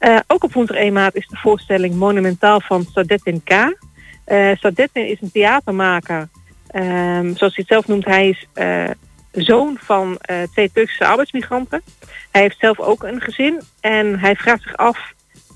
[0.00, 3.50] Uh, ook op woensdag 1 maart is de voorstelling Monumentaal van Sadetin K.
[3.50, 6.28] Uh, Sadetin is een theatermaker.
[6.74, 8.90] Um, zoals hij het zelf noemt, hij is uh,
[9.32, 10.18] zoon van
[10.52, 11.82] twee Turkse arbeidsmigranten.
[12.30, 15.12] Hij heeft zelf ook een gezin en hij vraagt zich af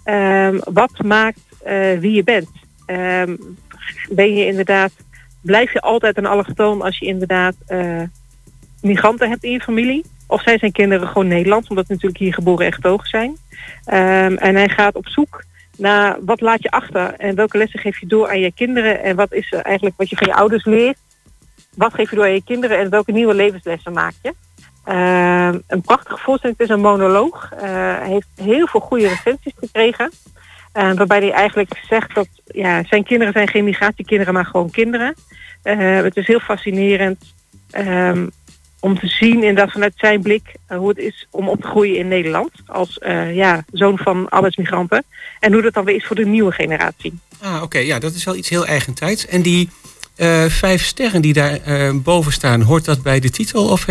[0.09, 1.41] um, wat maakt
[2.01, 2.51] wie je bent.
[2.87, 3.57] Um,
[4.11, 4.93] ben je inderdaad,
[5.43, 7.55] blijf je altijd een allochtoon als je inderdaad
[8.81, 10.05] migranten hebt in je familie?
[10.27, 13.29] Of zijn zijn kinderen gewoon Nederlands, omdat natuurlijk hier geboren en getogen zijn.
[13.31, 15.45] Um, en hij gaat op zoek
[15.77, 19.17] naar wat laat je achter en welke lessen geef je door aan je kinderen en
[19.17, 20.99] wat is eigenlijk wat je van je ouders leert.
[21.75, 24.35] Wat geef je door aan je kinderen en welke nieuwe levenslessen maak je.
[24.89, 27.51] Um, een prachtige voorstelling, het is een monoloog.
[27.57, 30.13] Hij heeft heel veel goede recensies gekregen.
[30.75, 35.15] Uh, waarbij hij eigenlijk zegt dat ja, zijn kinderen zijn geen migratiekinderen, maar gewoon kinderen.
[35.65, 37.35] Uh, het is heel fascinerend.
[37.79, 38.31] Um,
[38.81, 42.09] om te zien inderdaad vanuit zijn blik hoe het is om op te groeien in
[42.09, 42.99] Nederland als
[43.33, 45.05] ja, zoon van arbeidsmigranten.
[45.41, 47.19] En hoe dat dan weer is voor de nieuwe generatie.
[47.41, 47.79] Ah, oké.
[47.79, 49.27] Ja, dat is wel iets heel eigentijds.
[49.27, 49.71] En die
[50.49, 51.61] vijf sterren die daar
[51.95, 53.69] boven staan, hoort dat bij de titel?
[53.69, 53.87] Of,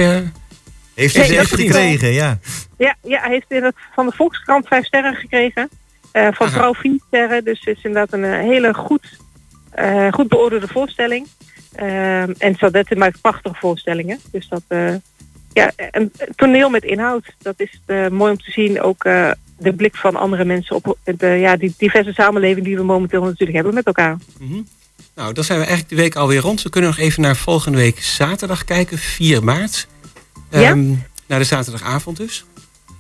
[1.02, 2.40] heeft hij ze echt gekregen, ja?
[2.78, 5.70] Ja, ja, hij heeft van de Volkskrant vijf sterren gekregen.
[6.12, 7.44] van Vrouw vier sterren.
[7.44, 9.18] Dus het is inderdaad een hele goed,
[10.12, 11.28] goed beoordeelde voorstelling.
[11.80, 14.20] Um, en Sadette maakt prachtige voorstellingen.
[14.32, 14.94] Dus dat, uh,
[15.54, 17.34] ja, een toneel met inhoud.
[17.42, 18.82] Dat is uh, mooi om te zien.
[18.82, 22.84] Ook uh, de blik van andere mensen op de, ja, die diverse samenleving die we
[22.84, 24.18] momenteel natuurlijk hebben met elkaar.
[24.40, 24.68] Mm -hmm.
[25.16, 26.62] Nou, dan zijn we eigenlijk de week alweer rond.
[26.62, 29.88] We kunnen nog even naar volgende week zaterdag kijken, 4 maart.
[30.52, 30.76] Um, ja?
[31.26, 32.46] Naar de zaterdagavond dus.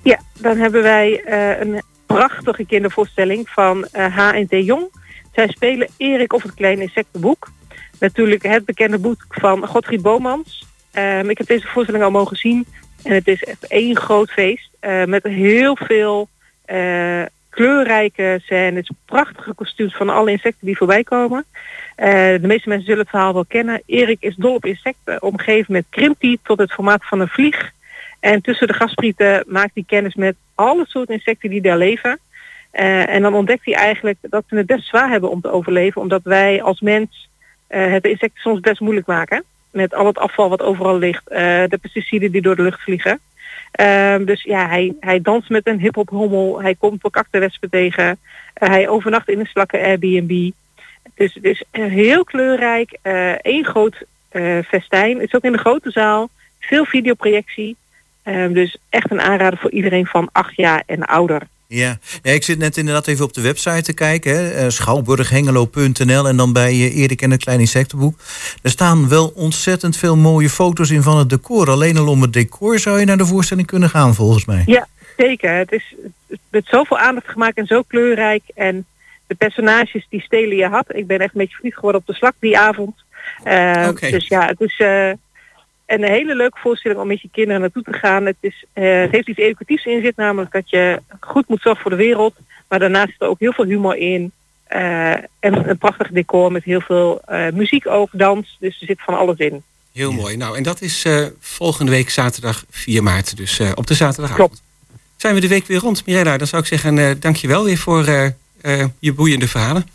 [0.03, 1.21] Ja, dan hebben wij
[1.61, 4.91] een prachtige kindervoorstelling van H&T Jong.
[5.33, 7.49] Zij spelen Erik of het kleine insectenboek
[7.99, 10.65] natuurlijk het bekende boek van Godfried Bomans.
[10.93, 12.65] Um, ik heb deze voorstelling al mogen zien.
[13.03, 14.69] En het is echt één groot feest.
[14.81, 16.29] Uh, met heel veel
[16.67, 17.21] uh,
[17.57, 18.91] kleurrijke scènes.
[19.05, 21.45] Prachtige kostuums van alle insecten die voorbij komen.
[21.97, 23.81] Uh, de meeste mensen zullen het verhaal wel kennen.
[23.85, 25.21] Erik is dol op insecten.
[25.21, 27.71] Omgeven met krimpt tot het formaat van een vlieg.
[28.19, 32.19] En tussen de gasprieten maakt hij kennis met alle soorten insecten die daar leven.
[32.71, 36.01] en dan ontdekt hij eigenlijk dat ze het best zwaar hebben om te overleven.
[36.01, 37.29] Omdat wij als mens
[37.69, 39.43] uh, het insecten soms best moeilijk maken.
[39.71, 41.25] Met al het afval wat overal ligt.
[41.25, 43.19] De pesticiden die door de lucht vliegen.
[43.79, 46.61] Uh, dus ja, hij, hij danst met een hip-hop hommel.
[46.61, 48.05] Hij komt wespen tegen.
[48.07, 50.51] Uh, hij overnacht in een slakken Airbnb.
[51.15, 52.97] Dus het is heel kleurrijk.
[53.41, 54.05] één groot
[54.67, 55.19] festijn.
[55.19, 56.29] Het is ook in de grote zaal.
[56.59, 57.75] Veel videoprojectie.
[58.23, 61.41] Ehm, dus echt een aanrader voor iedereen van acht jaar en ouder.
[61.67, 61.97] Ja.
[62.21, 64.31] ja, ik zit net inderdaad even op de website te kijken.
[64.31, 64.49] Hè.
[64.49, 68.19] Eh, schouwburghengelo.nl en dan bij uh, Erik en het Klein Insectenboek.
[68.61, 71.69] Er staan wel ontzettend veel mooie foto's in van het decor.
[71.69, 74.63] Alleen al om het decor zou je naar de voorstelling kunnen gaan, volgens mij.
[74.65, 74.87] Ja,
[75.17, 75.53] zeker.
[75.53, 75.95] Het is
[76.49, 78.43] met zoveel aandacht gemaakt en zo kleurrijk.
[78.55, 78.85] En
[79.27, 80.95] de personages die stelen je had.
[80.95, 82.95] Ik ben echt een beetje verliefd geworden op de slak die avond.
[83.45, 84.81] Uh, Dus ja, het is
[85.87, 88.25] en een hele leuke voorstelling om met je kinderen naartoe te gaan.
[88.25, 91.81] Het, is, uh, het heeft iets educatiefs in zit, namelijk dat je goed moet zorgen
[91.81, 92.35] voor de wereld.
[92.67, 94.31] Maar daarnaast zit er ook heel veel humor in.
[94.71, 98.57] Uh, en een prachtig decor met heel veel uh, muziek ook, dans.
[98.59, 99.63] Dus er zit van alles in.
[99.93, 100.37] Heel mooi.
[100.37, 101.05] Nou, en dat is
[101.39, 103.37] volgende week zaterdag 4 maart.
[103.37, 104.49] Dus op de zaterdagavond.
[104.49, 104.63] Klopt.
[105.15, 106.37] Zijn we de week weer rond, Mirella?
[106.37, 108.05] Dan zou ik zeggen, dankjewel weer voor
[108.99, 109.87] je boeiende verhalen.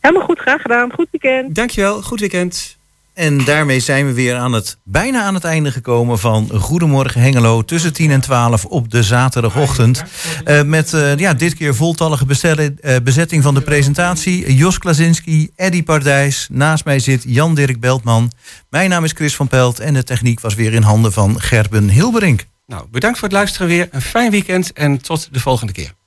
[0.00, 0.92] Helemaal goed, graag gedaan.
[0.92, 1.54] Goed weekend.
[1.54, 2.77] Dankjewel, goed weekend.
[3.18, 7.64] En daarmee zijn we weer aan het, bijna aan het einde gekomen van Goedemorgen Hengelo
[7.64, 10.02] tussen 10 en 12 op de zaterdagochtend.
[10.44, 14.54] Uh, met uh, ja, dit keer voltallige uh, bezetting van de presentatie.
[14.54, 16.48] Jos Klazinski, Eddy Pardijs.
[16.50, 18.32] Naast mij zit Jan-Dirk Beltman.
[18.70, 21.88] Mijn naam is Chris van Pelt en de techniek was weer in handen van Gerben
[21.88, 22.46] Hilberink.
[22.66, 23.88] Nou, bedankt voor het luisteren weer.
[23.90, 25.97] Een fijn weekend en tot de volgende keer.